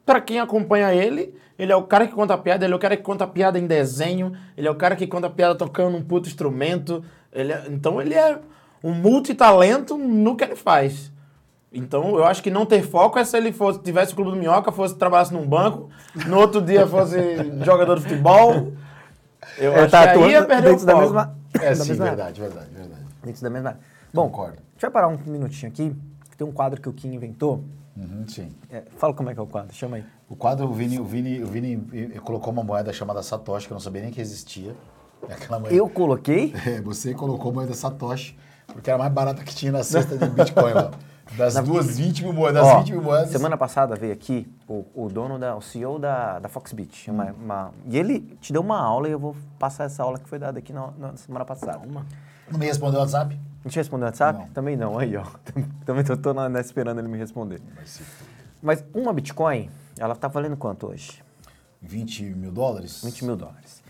[0.06, 1.34] para quem acompanha ele.
[1.58, 3.66] Ele é o cara que conta piada, ele é o cara que conta piada em
[3.66, 7.04] desenho, ele é o cara que conta piada tocando um puto instrumento.
[7.30, 8.38] Ele é- então ele é
[8.82, 11.12] um multitalento no que ele faz.
[11.72, 14.36] Então eu acho que não ter foco é se ele fosse, tivesse o clube do
[14.38, 15.90] Minhoca, fosse trabalhasse num banco,
[16.26, 17.16] no outro dia fosse
[17.62, 18.72] jogador de futebol.
[19.58, 21.04] Eu É, acho tá que aí ia perder o dentro da foco.
[21.04, 21.36] mesma...
[21.60, 23.02] É, da sim, mesma- verdade, verdade, verdade.
[23.22, 23.78] Dentro da mesma...
[24.14, 24.54] Bom, Concordo.
[24.54, 25.94] a gente vai parar um minutinho aqui,
[26.40, 27.62] tem um quadro que o Kim inventou.
[27.94, 28.48] Uhum, sim.
[28.70, 30.04] É, fala como é que é o quadro, chama aí.
[30.26, 33.72] O quadro, o Vini, o Vini, o Vini eh, colocou uma moeda chamada Satoshi, que
[33.72, 34.74] eu não sabia nem que existia.
[35.28, 35.74] É aquela moeda.
[35.74, 36.54] Eu coloquei...
[36.66, 38.38] É, você colocou a moeda Satoshi,
[38.68, 40.92] porque era a mais barata que tinha na cesta de Bitcoin lá.
[41.36, 43.30] Das duas 20 mil moedas, das Ó, 20 mil moedas.
[43.30, 47.10] Semana passada veio aqui o, o dono, da, o CEO da, da Foxbit.
[47.10, 47.14] Hum.
[47.14, 50.28] Uma, uma- e ele te deu uma aula e eu vou passar essa aula que
[50.28, 51.82] foi dada aqui na, na semana passada.
[52.50, 53.38] Não me respondeu o WhatsApp?
[53.64, 54.38] Não te respondeu no WhatsApp?
[54.38, 54.48] Não.
[54.48, 55.24] Também não, aí ó.
[55.84, 57.60] Também tô, tô na- na esperando ele me responder.
[58.62, 61.22] Mas uma Bitcoin, ela tá valendo quanto hoje?
[61.82, 63.02] 20 mil dólares?
[63.04, 63.82] 20 mil dólares.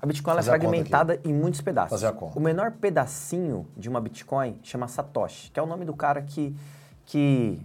[0.00, 1.90] A Bitcoin ela é fragmentada em muitos pedaços.
[1.90, 2.38] Fazer a conta.
[2.38, 6.54] O menor pedacinho de uma Bitcoin chama Satoshi, que é o nome do cara que,
[7.04, 7.60] que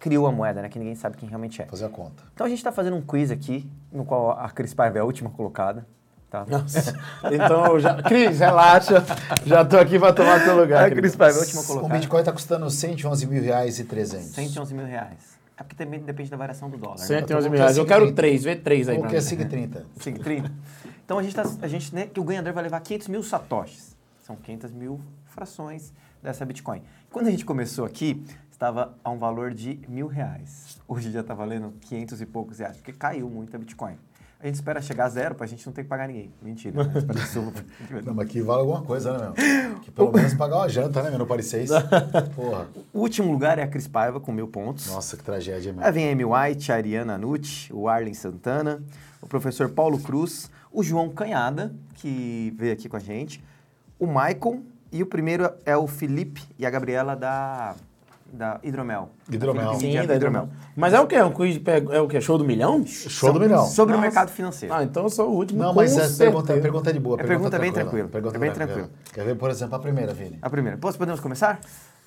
[0.00, 0.68] criou a moeda, né?
[0.68, 1.66] Que ninguém sabe quem realmente é.
[1.66, 2.24] Fazer a conta.
[2.34, 5.04] Então a gente está fazendo um quiz aqui, no qual a Cris Paiva é a
[5.04, 5.86] última colocada.
[6.30, 6.44] Tá?
[6.48, 6.98] Nossa.
[7.32, 8.02] Então, já...
[8.02, 9.04] Cris, relaxa.
[9.44, 10.86] Já tô aqui pra tomar teu lugar.
[10.86, 11.88] A Cris é a última O.
[11.88, 14.26] Bitcoin está custando 111 mil reais e 300.
[14.34, 15.36] 111 mil reais.
[15.56, 16.98] É porque também depende da variação do dólar.
[16.98, 17.04] né?
[17.04, 17.76] 111 mil reais.
[17.78, 19.26] Eu quero três, vê três aí O pra que é mim.
[19.26, 19.84] 5,30?
[19.98, 20.50] 5,30.
[21.06, 23.96] Então a gente, tá, a gente né, que o ganhador vai levar 500 mil satoshis.
[24.26, 26.82] São 500 mil frações dessa Bitcoin.
[27.12, 30.78] Quando a gente começou aqui, estava a um valor de mil reais.
[30.88, 33.96] Hoje já está valendo 500 e poucos reais, porque caiu muito a Bitcoin.
[34.38, 36.30] A gente espera chegar a zero para a gente não ter que pagar ninguém.
[36.42, 36.84] Mentira.
[36.84, 36.92] né?
[38.04, 39.80] Não, mas que vale alguma coisa, né, meu?
[39.80, 41.20] Que pelo menos pagar uma janta, né, meu?
[41.20, 41.70] No Paris 6.
[42.36, 42.68] Porra.
[42.92, 44.88] O último lugar é a Cris Paiva, com mil pontos.
[44.88, 45.82] Nossa, que tragédia, meu.
[45.82, 48.82] Aí vem a Amy White, a Ariana Nucci, o Arlen Santana,
[49.22, 53.42] o professor Paulo Cruz, o João Canhada, que veio aqui com a gente,
[53.98, 54.60] o Michael
[54.92, 57.74] e o primeiro é o Felipe e a Gabriela da,
[58.32, 59.10] da Hidromel.
[59.30, 59.74] Hidromel.
[59.74, 60.48] Sim, da Hidromel.
[60.74, 61.16] Mas é o quê?
[61.16, 61.60] É um quiz
[61.90, 62.20] É o quê?
[62.20, 62.84] Show do milhão?
[62.86, 63.64] Show do milhão.
[63.66, 64.06] Sobre o Nossa.
[64.08, 64.74] mercado financeiro.
[64.74, 65.62] Ah, então eu sou o último.
[65.62, 66.62] Não, mas essa pergunta, certeza.
[66.62, 67.20] pergunta é de boa.
[67.20, 68.08] É pergunta bem tranquila.
[68.08, 68.88] Pergunta é bem tranquila.
[68.88, 69.12] tranquilo.
[69.12, 70.38] Quer ver, por exemplo, a primeira, Vini?
[70.42, 70.78] A primeira.
[70.78, 71.60] Posso, podemos começar?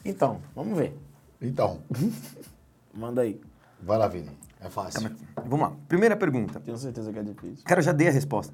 [0.05, 0.97] Então, vamos ver.
[1.41, 1.80] Então,
[2.93, 3.39] Manda aí.
[3.82, 4.30] vai lá, Vini.
[4.61, 5.09] É fácil.
[5.45, 5.74] Vamos lá.
[5.88, 6.59] Primeira pergunta.
[6.59, 7.63] Tenho certeza que é difícil.
[7.63, 8.53] Cara, eu já dei a resposta.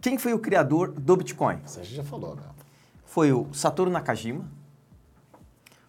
[0.00, 1.60] Quem foi o criador do Bitcoin?
[1.64, 2.42] A gente já falou, né?
[3.06, 4.44] Foi o Satoru Nakajima,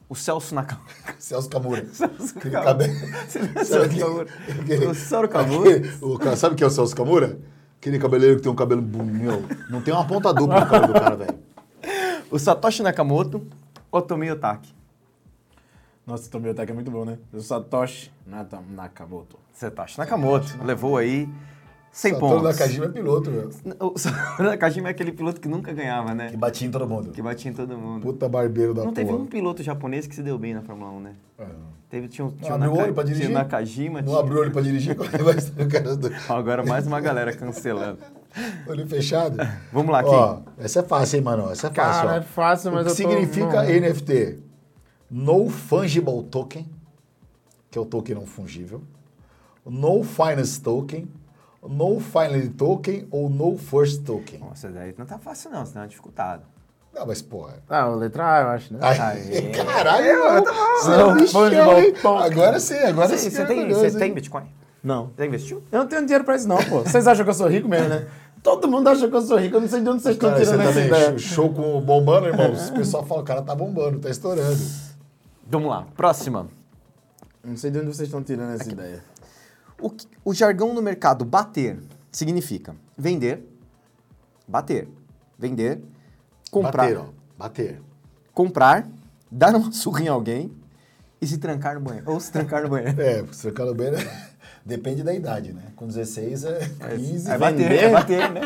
[0.08, 0.89] o Celso Nakamura.
[1.20, 1.86] Celso Camura.
[1.93, 2.86] Celso Camura.
[2.86, 4.28] é Celso Camura?
[4.89, 5.70] O Celso Camura.
[5.76, 7.38] aquele- Sabe o que é o Celso Camura?
[7.80, 8.82] Aquele cabeleireiro que tem um cabelo...
[8.82, 11.39] Meu, não tem uma ponta dupla no cabelo do cara, velho.
[12.32, 13.45] O Satoshi Nakamoto,
[13.91, 14.74] Otomi Otaki.
[16.06, 17.18] Nossa, o Tomiotek é muito bom, né?
[17.34, 19.38] O Satoshi Nakamoto.
[19.53, 21.30] Satoshi Nakamoto levou aí
[21.95, 22.43] 100 Satoru pontos.
[22.59, 23.49] Nakajima é piloto, meu.
[23.79, 26.29] O Satoru Nakajima é aquele piloto que nunca ganhava, né?
[26.29, 27.11] Que batia em todo mundo.
[27.11, 28.01] Que batia em todo mundo.
[28.01, 29.05] Puta barbeiro da Não porra.
[29.07, 31.13] teve um piloto japonês que se deu bem na Fórmula 1, né?
[31.39, 31.45] É.
[31.89, 33.25] Teve, tinha, Não tinha, o abriu o Naka- olho pra dirigir?
[33.27, 34.01] tinha o Nakajima.
[34.01, 36.11] Não tinha- abriu o olho pra dirigir, como é que vai estar o cara do
[36.27, 37.99] Agora mais uma galera cancelando.
[38.67, 39.37] olho fechado?
[39.71, 40.43] Vamos lá, Ó, Kim.
[40.57, 41.49] essa é fácil, hein, mano?
[41.49, 42.17] Essa é fácil, Cara, ó.
[42.17, 43.69] é fácil, mas o que eu tô- significa não.
[43.71, 44.39] NFT?
[45.09, 46.67] No Fungible Token,
[47.71, 48.81] que é o token não fungível.
[49.65, 51.07] No Finance Token.
[51.70, 54.39] No Finally Token ou No First Token.
[54.39, 56.43] Nossa, daí não tá fácil não, senão é dificultado.
[56.93, 57.55] Não, mas, porra...
[57.70, 58.80] Ah, o letra A, eu acho, né?
[58.82, 59.51] Ai, Aê.
[59.51, 60.45] caralho,
[60.80, 61.93] você é Não, um bichão, Fungible hein?
[62.01, 62.26] Token.
[62.26, 63.30] Agora sim, agora Você, sim.
[63.32, 64.13] você é tem, você tem?
[64.13, 64.45] Bitcoin?
[64.82, 65.11] Não.
[65.18, 65.63] Já investiu?
[65.72, 66.82] Eu não tenho dinheiro pra isso, não, pô.
[66.84, 68.07] Vocês acham que eu sou rico mesmo, né?
[68.41, 69.55] Todo mundo acha que eu sou rico.
[69.55, 71.18] Eu não sei de onde vocês estão Cara, você tirando essa também, ideia.
[71.18, 72.53] show com bombando, irmão.
[72.70, 74.57] O pessoal fala, o cara tá bombando, tá estourando.
[75.49, 76.47] Vamos lá, próxima.
[77.43, 79.03] Não sei de onde vocês estão tirando essa ideia.
[79.80, 81.78] O, que- o jargão no mercado bater
[82.11, 83.43] significa vender,
[84.47, 84.88] bater,
[85.38, 85.82] vender,
[86.49, 87.05] comprar, Bater, ó.
[87.38, 87.82] Bater.
[88.34, 88.88] comprar,
[89.30, 90.51] dar uma surra em alguém
[91.21, 92.09] e se trancar no banheiro.
[92.09, 93.01] Ou se trancar no banheiro.
[93.01, 93.97] É, você fica bem, né?
[94.65, 95.63] Depende da idade, né?
[95.76, 96.59] Com 16 é
[96.95, 97.30] 15.
[97.32, 97.84] É bater, vender?
[97.84, 98.41] é bater, né?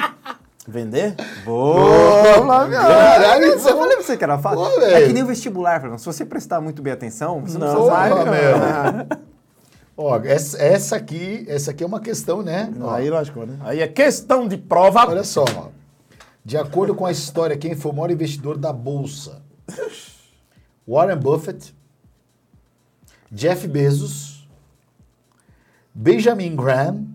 [0.67, 1.15] Vender?
[1.45, 2.69] Boa!
[2.69, 4.59] Caralho, Eu é- falei pra você que era fácil.
[4.59, 5.99] Pô, é que nem o vestibular, Fernando.
[5.99, 8.23] Se você prestar muito bem atenção, você não, Não, precisa vai, saber.
[8.25, 8.93] Porra, meu.
[9.07, 9.17] meu.
[10.01, 12.73] Ó, essa, essa aqui, essa aqui é uma questão, né?
[12.79, 13.57] Ó, Aí lascou, né?
[13.59, 15.05] Aí é questão de prova.
[15.05, 15.67] olha só, ó.
[16.41, 19.41] De acordo com a história, quem foi o maior investidor da bolsa?
[20.87, 21.75] Warren Buffett,
[23.29, 24.47] Jeff Bezos,
[25.93, 27.05] Benjamin Graham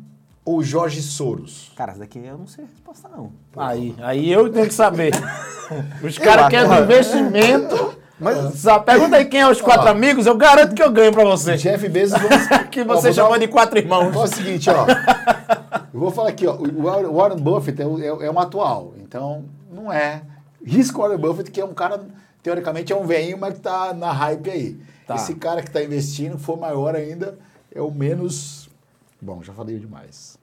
[0.45, 1.73] ou Jorge Soros?
[1.75, 3.33] Cara, essa daqui eu não sei a resposta, não.
[3.57, 5.15] Aí, aí eu tenho que saber.
[6.05, 8.04] Os caras querem investimento.
[8.19, 9.91] Mas só pergunta aí quem é os quatro Ó.
[9.91, 11.57] amigos, eu garanto que eu ganho pra você.
[11.57, 12.19] Jeff Bezos...
[12.21, 14.09] vamos- Que Ó, você vou chamou dar- de quatro irmãos.
[14.09, 14.87] Então é o seguinte, ó.
[15.93, 16.55] Eu vou falar aqui, ó.
[16.55, 18.95] O Warren- Buffett é, é, é um atual.
[18.99, 20.23] Então, não é.
[20.65, 22.01] Risco Warren Buffett, que é um cara,
[22.43, 24.77] teoricamente, é um veinho, mas que tá na hype aí.
[25.07, 25.17] Tá.
[25.17, 27.37] Esse cara que tá investindo, for maior ainda,
[27.75, 28.69] é o menos.
[29.21, 30.39] Bom, já falei demais.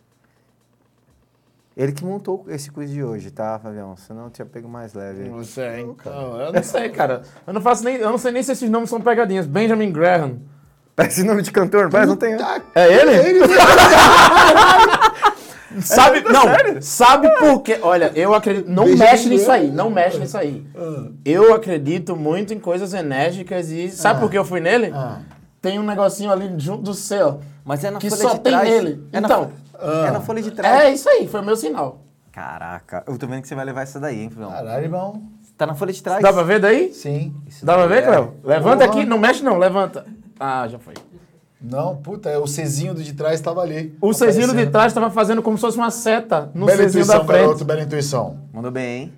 [1.76, 3.96] Ele que montou esse quiz de hoje, tá, Fabião?
[3.96, 5.30] Senão eu tinha pego mais leve.
[5.30, 7.22] Você, então, eu não sei, cara.
[7.48, 9.48] Eu não faço nem, eu não sei nem se esses nomes são pegadinhas.
[9.48, 10.40] Benjamin Graham.
[10.96, 12.36] Parece nome de cantor, parece, não tem.
[12.76, 13.12] É ele?
[13.40, 13.40] ele
[15.80, 17.80] Sabe, não, sabe por quê?
[17.82, 20.66] Olha, eu acredito, não Benjamin mexe nisso aí, não mexe nisso aí.
[21.24, 24.92] Eu acredito muito em coisas enérgicas e sabe por que eu fui nele?
[24.94, 25.20] Ah.
[25.62, 27.40] Tem um negocinho ali junto do céu.
[27.64, 28.70] Mas é na Que folha só de tem trás.
[28.70, 29.08] nele.
[29.14, 30.84] É Então, na, é na folha de trás.
[30.84, 32.00] É isso aí, foi o meu sinal.
[32.32, 34.50] Caraca, eu tô vendo que você vai levar essa daí, hein, Fabião?
[34.52, 35.22] Caralho, irmão.
[35.58, 36.24] Tá na folha de trás.
[36.24, 36.92] Dá pra ver daí?
[36.94, 37.36] Sim.
[37.62, 38.02] Dá pra ver, É.
[38.04, 38.34] Cléo?
[38.44, 39.00] Levanta Porra.
[39.00, 40.06] aqui, não mexe não, levanta.
[40.40, 40.94] Ah, já foi.
[41.62, 43.96] Não, puta, é o Cezinho do de trás estava ali.
[44.02, 47.14] O Cezinho de trás tava fazendo como se fosse uma seta no Bela Cezinho da
[47.14, 47.42] intuição, frente.
[47.46, 48.40] garoto, bela intuição.
[48.52, 49.14] Mandou bem, hein?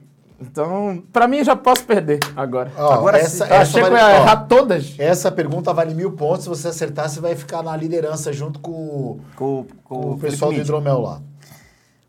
[0.46, 2.72] Então, pra mim, eu já posso perder agora.
[2.78, 4.96] Ó, Agora essa, essa achei que eu vale- ia errar todas.
[5.00, 6.44] Essa pergunta vale mil pontos.
[6.44, 10.22] Se você acertar, você vai ficar na liderança junto com, Com, com, com o Felipe
[10.32, 10.66] pessoal do Mid.
[10.66, 11.22] hidromel lá.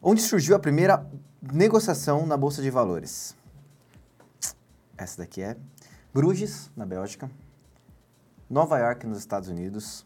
[0.03, 1.07] Onde surgiu a primeira
[1.53, 3.35] negociação na Bolsa de Valores?
[4.99, 5.57] Essa daqui é
[6.13, 7.31] Bruges, na Bélgica,
[8.49, 10.05] Nova York, nos Estados Unidos,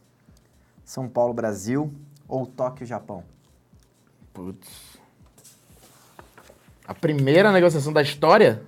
[0.85, 1.93] São Paulo, Brasil
[2.27, 3.23] ou Tóquio, Japão?
[4.33, 4.88] Putz.
[6.89, 8.63] A primeira negociação da história?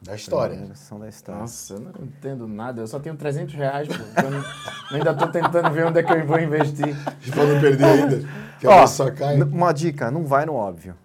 [0.00, 0.56] Da história.
[0.56, 1.40] Negociação da história.
[1.42, 2.80] Nossa, eu não entendo nada.
[2.80, 3.94] Eu só tenho 300 reais, pô.
[4.22, 6.96] Eu não- eu ainda tô tentando ver onde é que eu vou investir.
[7.30, 8.28] Pra não perder ainda.
[8.58, 9.36] Que a Ó, bolsa só cai.
[9.36, 10.96] n- uma dica, não vai no óbvio.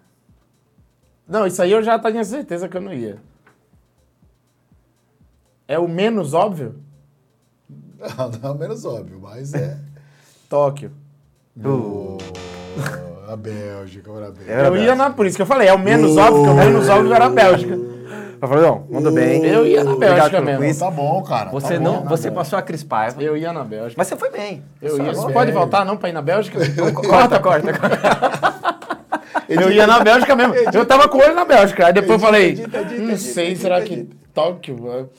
[1.28, 3.18] Não, isso aí eu já tinha certeza que eu não ia.
[5.68, 6.80] É o menos óbvio?
[8.18, 9.78] Não, não é menos óbvio, mas é.
[10.48, 10.90] Tóquio.
[11.64, 12.18] Oh,
[13.32, 14.52] a Bélgica, olha a Bélgica.
[14.52, 15.10] Era eu ia na.
[15.10, 17.30] Por isso que eu falei, é o menos óbvio, que o menos óbvio era a
[17.30, 17.78] Bélgica.
[18.48, 19.44] Fabião, mandou bem.
[19.44, 20.64] Eu ia na Bélgica mesmo.
[20.64, 20.78] quiz.
[20.78, 21.50] Tá bom, cara.
[21.50, 22.08] Você tá não, bom.
[22.08, 23.22] você passou a Cris Paiva.
[23.22, 23.94] Eu ia na Bélgica.
[23.96, 24.64] Mas você foi bem.
[24.80, 25.14] Eu ia.
[25.14, 26.58] Você pode voltar não pra ir na Bélgica?
[26.92, 28.62] Corta, corta, corta.
[29.48, 30.54] Eu ia na Bélgica mesmo.
[30.72, 31.86] Eu tava com ele na Bélgica.
[31.86, 34.08] Aí depois eu falei, edita, edita, não edita, sei, edita, será que.
[34.34, 35.10] Tóquio?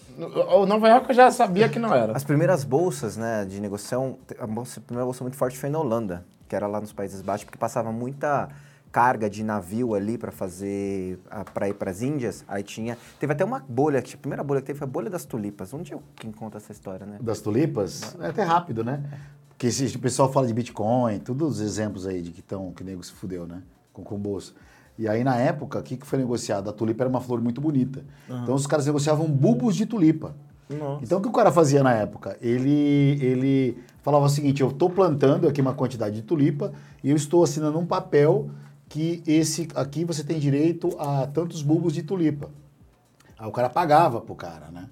[0.49, 2.13] Ou Nova York eu já sabia que não era.
[2.13, 5.79] As primeiras bolsas né, de negociação, a, bolsa, a primeira bolsa muito forte foi na
[5.79, 8.47] Holanda, que era lá nos Países Baixos, porque passava muita
[8.91, 11.19] carga de navio ali para fazer,
[11.51, 12.45] para ir para as Índias.
[12.47, 15.09] Aí tinha, teve até uma bolha, que a primeira bolha que teve foi a bolha
[15.09, 15.73] das tulipas.
[15.73, 17.17] Onde eu quem conta essa história, né?
[17.19, 19.03] Das tulipas, é até rápido, né?
[19.49, 22.83] Porque se o pessoal fala de Bitcoin, todos os exemplos aí de que, tão, que
[22.83, 23.63] o nego se fudeu, né?
[23.91, 24.53] Com, com bolsa.
[24.99, 26.69] E aí, na época, o que, que foi negociado?
[26.69, 28.05] A tulipa era uma flor muito bonita.
[28.29, 30.35] Então, os caras negociavam bulbos de tulipa.
[30.69, 31.03] Nossa.
[31.03, 32.37] Então, o que o cara fazia na época?
[32.39, 36.71] Ele, ele falava o seguinte, eu estou plantando aqui uma quantidade de tulipa
[37.03, 38.51] e eu estou assinando um papel
[38.87, 42.51] que esse aqui você tem direito a tantos bulbos de tulipa.
[43.39, 44.87] Aí o cara pagava pro cara, né?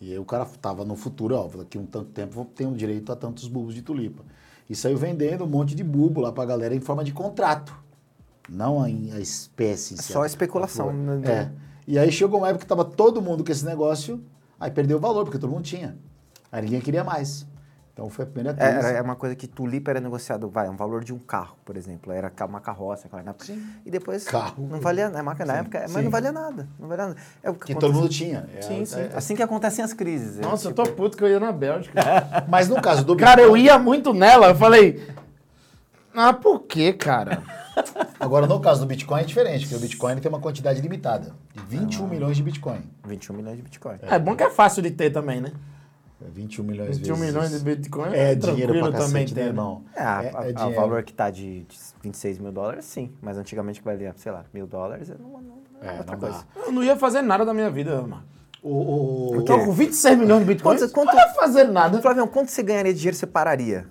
[0.00, 2.72] E aí o cara tava no futuro, ó, daqui um tanto tempo vou ter um
[2.72, 4.22] direito a tantos bulbos de tulipa.
[4.68, 7.74] E saiu vendendo um monte de bulbo lá pra galera em forma de contrato.
[8.48, 9.96] Não a, a espécie.
[9.96, 11.28] si, Só a- especulação, né?
[11.28, 11.50] É.
[11.86, 14.22] E aí chegou uma época que tava todo mundo com esse negócio,
[14.60, 15.98] aí perdeu o valor, porque todo mundo tinha.
[16.52, 17.46] Aí ninguém queria mais.
[18.00, 18.88] Então foi a primeira É, crise.
[18.88, 21.76] Era, é uma coisa que tulipa era negociado, vai, um valor de um carro, por
[21.76, 22.10] exemplo.
[22.10, 23.44] Era uma carroça, claro, na época.
[23.44, 23.62] Sim.
[23.84, 24.66] E depois Carro.
[24.70, 26.02] não valia, é marca na Sim, época, mas sim.
[26.04, 26.66] não valia nada.
[26.78, 27.20] Não valia nada.
[27.42, 28.48] É o que que todo mundo tinha.
[28.56, 29.00] É, Sim, sim.
[29.00, 30.38] é- Assim que acontecem as crises.
[30.38, 32.00] é, Nossa, eu tipo, tô puto que eu ia na Bélgica.
[32.48, 34.48] Mas no caso do Cara, eu ia muito nela.
[34.48, 35.06] Eu falei,
[36.14, 37.42] ah, por que, cara?
[38.18, 41.62] Agora, no caso do Bitcoin é diferente, porque o Bitcoin tem uma quantidade limitada de
[41.76, 42.80] 21 milhões de Bitcoin.
[43.06, 43.98] 21 milhões de Bitcoin.
[44.00, 45.52] É bom que é fácil de ter também, né?
[46.22, 47.32] É 21 milhões 21 vezes.
[47.34, 49.46] milhões de Bitcoin É é dinheiro pra também cacete, né, ter.
[49.48, 49.84] irmão?
[49.94, 53.10] É, a- É- a- é a- valor que tá de, de 26 mil dólares, sim.
[53.22, 56.44] Mas antigamente que valia, sei lá, mil dólares, é não, não, É, outra não coisa.
[56.54, 56.60] dá.
[56.66, 58.22] Eu não ia fazer nada da minha vida, mano.
[58.62, 60.80] O, o, Eu tô com 26 milhões de bitcoins.
[60.80, 62.00] Quanto- quanto- Não ia fazer nada.
[62.02, 63.86] Flavião, quanto você ganharia de dinheiro você pararia?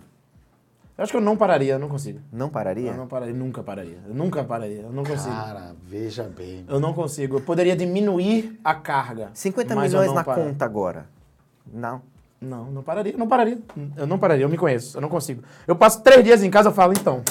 [0.95, 2.19] Eu acho que eu não pararia, eu não consigo.
[2.31, 2.91] Não pararia?
[2.91, 3.97] Eu não pararia, nunca pararia.
[4.05, 5.33] Eu nunca pararia, eu não consigo.
[5.33, 6.65] Cara, veja bem.
[6.67, 7.37] Eu não consigo.
[7.37, 9.31] Eu poderia diminuir a carga.
[9.33, 11.07] 50 mas eu milhões não na para- conta agora.
[11.71, 12.01] Não.
[12.41, 13.59] Não, não pararia, não pararia.
[13.97, 15.43] Eu não pararia, eu me conheço, eu não consigo.
[15.67, 17.21] Eu passo três dias em casa e falo, então,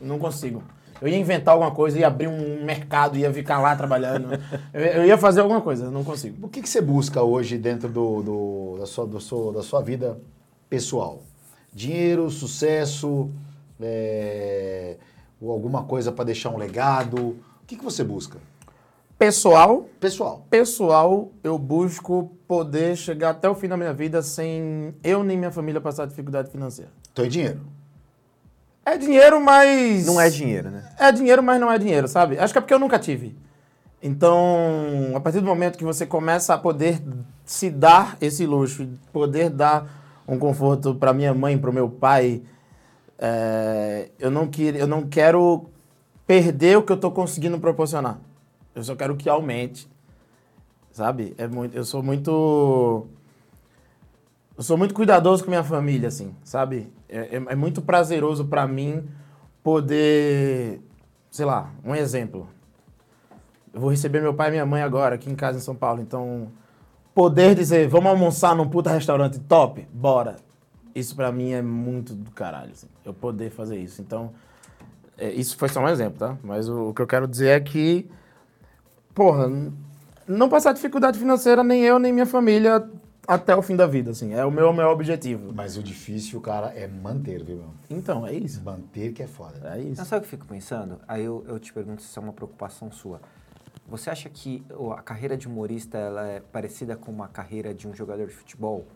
[0.00, 0.62] não consigo.
[1.00, 4.30] Eu ia inventar alguma coisa, ia abrir um mercado, ia ficar lá trabalhando.
[4.74, 6.44] eu, eu ia fazer alguma coisa, eu não consigo.
[6.46, 9.80] O que, que você busca hoje dentro do, do- da, sua, do seu- da sua
[9.82, 10.18] vida
[10.68, 11.22] pessoal?
[11.72, 13.30] Dinheiro, sucesso,
[13.80, 14.96] é,
[15.40, 17.16] Ou alguma coisa para deixar um legado?
[17.16, 18.38] O que, que você busca?
[19.26, 20.46] Pessoal, Pessoal.
[20.48, 25.50] pessoal, eu busco poder chegar até o fim da minha vida sem eu nem minha
[25.50, 26.92] família passar dificuldade financeira.
[27.12, 27.60] Então é dinheiro.
[28.84, 30.06] É dinheiro, mas.
[30.06, 30.88] Não é dinheiro, né?
[30.96, 32.38] É dinheiro, mas não é dinheiro, sabe?
[32.38, 33.36] Acho que é porque eu nunca tive.
[34.00, 37.02] Então, a partir do momento que você começa a poder
[37.44, 42.42] se dar esse luxo, poder dar um conforto para minha mãe, para o meu pai,
[43.18, 45.66] é, eu, não queria, eu não quero
[46.24, 48.20] perder o que eu estou conseguindo proporcionar.
[48.76, 49.88] Eu só quero que aumente,
[50.92, 51.34] sabe?
[51.38, 53.06] É muito, eu sou muito
[54.56, 56.92] eu sou muito cuidadoso com minha família, assim, sabe?
[57.08, 59.08] É, é, é muito prazeroso para mim
[59.62, 60.80] poder,
[61.30, 62.48] sei lá, um exemplo.
[63.72, 66.00] Eu vou receber meu pai e minha mãe agora aqui em casa em São Paulo,
[66.00, 66.52] então
[67.14, 70.36] poder dizer, vamos almoçar num puta restaurante top, bora.
[70.94, 74.02] Isso para mim é muito do caralho, assim, eu poder fazer isso.
[74.02, 74.32] Então,
[75.16, 76.36] é, isso foi só um exemplo, tá?
[76.42, 78.08] Mas o, o que eu quero dizer é que,
[79.16, 79.50] porra,
[80.28, 82.86] não passar dificuldade financeira nem eu nem minha família
[83.26, 84.34] até o fim da vida, assim.
[84.34, 85.52] É o meu maior objetivo.
[85.52, 87.70] Mas o difícil, cara, é manter, viu, meu?
[87.90, 88.62] Então, é isso.
[88.62, 89.74] Manter que é foda.
[89.74, 89.94] É isso.
[89.98, 91.00] Mas sabe o que eu fico pensando?
[91.08, 93.20] Aí eu, eu te pergunto se isso é uma preocupação sua.
[93.88, 94.64] Você acha que
[94.96, 98.86] a carreira de humorista ela é parecida com uma carreira de um jogador de futebol?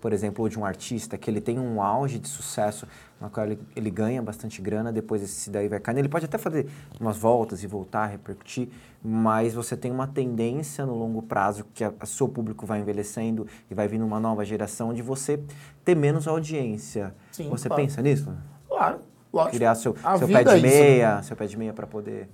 [0.00, 2.86] Por exemplo, ou de um artista, que ele tem um auge de sucesso,
[3.20, 5.98] na qual ele, ele ganha bastante grana, depois esse daí vai caindo.
[5.98, 6.68] Ele pode até fazer
[7.00, 8.68] umas voltas e voltar, repercutir,
[9.02, 13.74] mas você tem uma tendência no longo prazo, que o seu público vai envelhecendo e
[13.74, 15.40] vai vindo uma nova geração, de você
[15.84, 17.14] ter menos audiência.
[17.32, 17.82] Sim, você claro.
[17.82, 18.32] pensa nisso?
[18.68, 19.00] Claro,
[19.32, 19.56] lógico.
[19.56, 20.80] criar seu, seu pé de é isso, né?
[20.80, 22.28] meia, seu pé de meia para poder.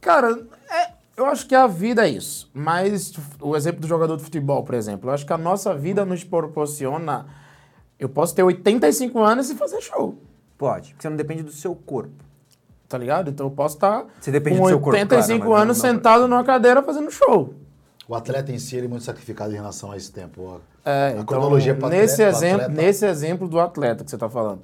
[0.00, 0.89] Cara, é-
[1.24, 2.50] eu acho que a vida é isso.
[2.54, 6.04] Mas o exemplo do jogador de futebol, por exemplo, eu acho que a nossa vida
[6.04, 7.26] nos proporciona.
[7.98, 10.18] Eu posso ter 85 anos e fazer show.
[10.56, 12.24] Pode, porque você não depende do seu corpo.
[12.88, 13.30] Tá ligado?
[13.30, 15.84] Então eu posso estar Você depende com do seu corpo, 85 claro, mas anos não-
[15.88, 17.54] não- sentado numa cadeira fazendo show.
[18.08, 20.60] O atleta em si ele é muito sacrificado em relação a esse tempo.
[20.84, 24.10] É, a então, cronologia pro nesse, atleta- pro exemplo, atleta- nesse exemplo do atleta que
[24.10, 24.62] você está falando.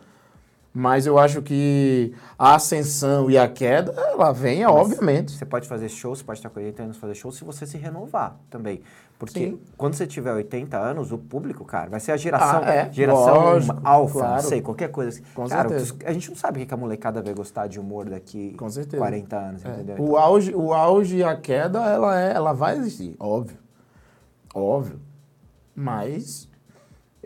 [0.79, 5.33] Mas eu acho que a ascensão e a queda, ela vem, obviamente.
[5.33, 7.79] Você pode fazer show, você pode estar com 80 anos fazer show se você se
[7.79, 8.83] renovar também.
[9.19, 9.61] Porque Sim.
[9.75, 13.35] quando você tiver 80 anos, o público, cara, vai ser a geração, Ah, é, geração
[13.41, 14.35] lógico, alfa, claro.
[14.35, 15.09] não sei, qualquer coisa.
[15.09, 15.23] assim.
[15.35, 15.95] Com cara, certeza.
[16.05, 18.99] a gente não sabe o que a molecada vai gostar de humor daqui Com certeza.
[18.99, 19.69] 40 anos, É.
[19.71, 19.97] entendeu?
[19.99, 23.57] O, auge, o auge e a queda, ela, é, ela vai existir, óbvio.
[24.55, 25.01] Óbvio.
[25.75, 26.47] Mas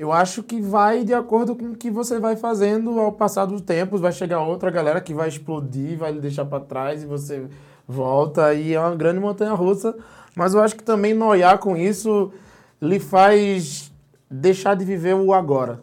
[0.00, 3.60] eu acho que vai de acordo com o que você vai fazendo ao passar dos
[3.60, 4.00] tempos.
[4.00, 7.46] Vai chegar outra galera que vai explodir, vai lhe deixar pra trás e você
[7.86, 8.54] volta.
[8.54, 9.94] E é uma grande montanha russa.
[10.34, 12.32] Mas eu acho que também noiar com isso
[12.80, 13.92] lhe faz
[14.30, 15.82] deixar de viver o agora,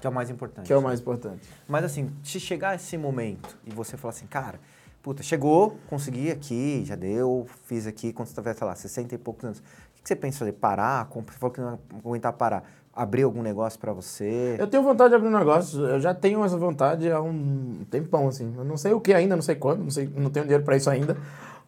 [0.00, 0.64] Que é o mais importante.
[0.64, 1.40] que é o mais importante.
[1.66, 4.60] Mas assim, se chegar esse momento e você falar assim, cara,
[5.02, 9.18] puta, chegou, consegui aqui, já deu, fiz aqui, quando você tiver, sei lá, 60 e
[9.18, 9.62] poucos anos, o
[10.00, 10.52] que você pensa fazer?
[10.52, 11.08] Parar?
[11.12, 12.62] Você falou que não aguentar parar.
[12.98, 14.56] Abrir algum negócio pra você?
[14.58, 18.26] Eu tenho vontade de abrir um negócio, eu já tenho essa vontade há um tempão,
[18.26, 18.52] assim.
[18.58, 20.76] Eu não sei o que ainda, não sei quando, não, sei, não tenho dinheiro pra
[20.76, 21.16] isso ainda.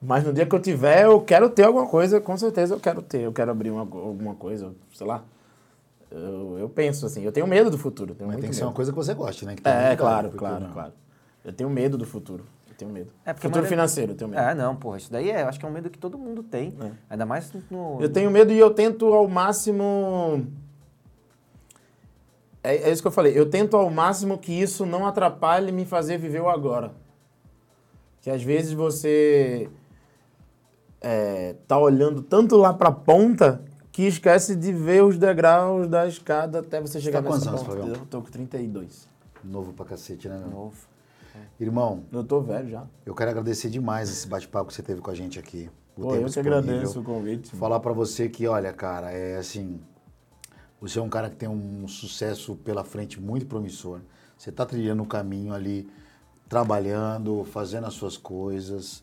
[0.03, 3.01] Mas no dia que eu tiver, eu quero ter alguma coisa, com certeza eu quero
[3.01, 3.20] ter.
[3.20, 5.22] Eu quero abrir uma, alguma coisa, sei lá.
[6.11, 8.12] Eu, eu penso assim, eu tenho medo do futuro.
[8.14, 9.55] Tenho Mas muito tem que ser uma coisa que você goste, né?
[9.55, 10.72] Que tá É, claro, claro, não.
[10.72, 10.93] claro.
[11.45, 12.45] Eu tenho medo do futuro.
[12.68, 13.11] Eu tenho medo.
[13.24, 14.43] É, porque futuro maioria- financeiro, eu tenho medo.
[14.43, 16.43] É, não, porra, isso daí é, eu acho que é um medo que todo mundo
[16.43, 16.74] tem.
[16.83, 16.91] É.
[17.11, 17.99] Ainda mais no.
[18.01, 20.45] Eu tenho medo e eu tento ao máximo.
[22.63, 23.39] É, é isso que eu falei.
[23.39, 26.93] Eu tento ao máximo que isso não atrapalhe me fazer viver o agora.
[28.21, 29.69] Que às vezes você
[31.01, 36.61] é, tá olhando tanto lá pra ponta que esquece de ver os degraus da escada
[36.61, 37.77] até você chegar tá nessa anos, ponta.
[37.77, 37.97] Fabião?
[37.97, 39.09] Eu tô com 32.
[39.43, 40.49] Novo pra cacete, né, meu?
[40.49, 40.91] Novo.
[41.59, 42.85] Irmão, Eu tô velho já.
[43.07, 45.71] eu quero agradecer demais esse bate-papo que você teve com a gente aqui.
[45.97, 47.55] o Pô, tempo eu que agradeço o convite.
[47.57, 49.81] Falar pra você que, olha, cara, é assim.
[50.81, 54.01] Você é um cara que tem um sucesso pela frente muito promissor.
[54.37, 55.91] Você tá trilhando o caminho ali,
[56.49, 59.03] trabalhando, fazendo as suas coisas,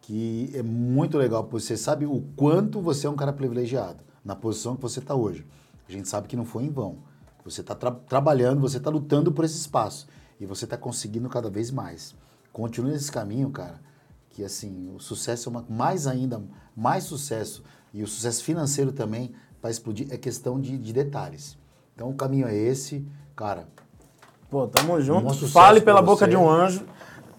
[0.00, 1.44] que é muito legal.
[1.44, 5.14] porque Você sabe o quanto você é um cara privilegiado na posição que você tá
[5.14, 5.46] hoje.
[5.88, 6.98] A gente sabe que não foi em vão.
[7.44, 10.06] Você está trabalhando, você está lutando por esse espaço
[10.40, 12.14] e você está conseguindo cada vez mais.
[12.52, 13.80] Continue nesse caminho, cara
[14.32, 16.42] que assim o sucesso é uma, mais ainda
[16.74, 17.62] mais sucesso
[17.92, 19.32] e o sucesso financeiro também
[19.62, 21.56] para explodir é questão de, de detalhes
[21.94, 23.66] então o caminho é esse cara
[24.50, 25.48] Pô, tamo junto.
[25.48, 26.30] Fale pela boca você.
[26.30, 26.84] de um anjo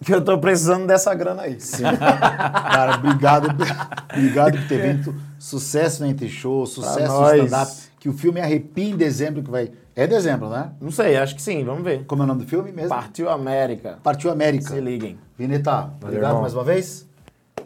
[0.04, 1.62] que eu tô precisando dessa grana aí.
[1.62, 3.50] sim cara obrigado
[4.12, 8.90] obrigado por ter vindo sucesso na Entre Show sucesso no stand-up que o filme Arrepia
[8.90, 9.72] em dezembro, que vai.
[9.96, 10.72] É dezembro, né?
[10.82, 12.04] Não sei, acho que sim, vamos ver.
[12.04, 12.90] Como é o nome do filme mesmo?
[12.90, 13.98] Partiu América.
[14.04, 14.74] Partiu América.
[14.74, 15.18] Se liguem.
[15.38, 16.42] Vineta, obrigado irmão.
[16.42, 17.08] mais uma vez.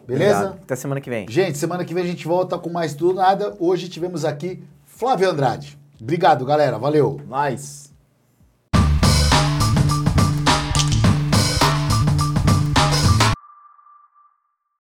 [0.06, 0.38] Beleza?
[0.38, 0.62] Obrigado.
[0.62, 1.26] Até semana que vem.
[1.28, 3.54] Gente, semana que vem a gente volta com mais tudo nada.
[3.58, 5.78] Hoje tivemos aqui Flávio Andrade.
[6.00, 6.78] Obrigado, galera.
[6.78, 7.20] Valeu.
[7.28, 7.87] Nice.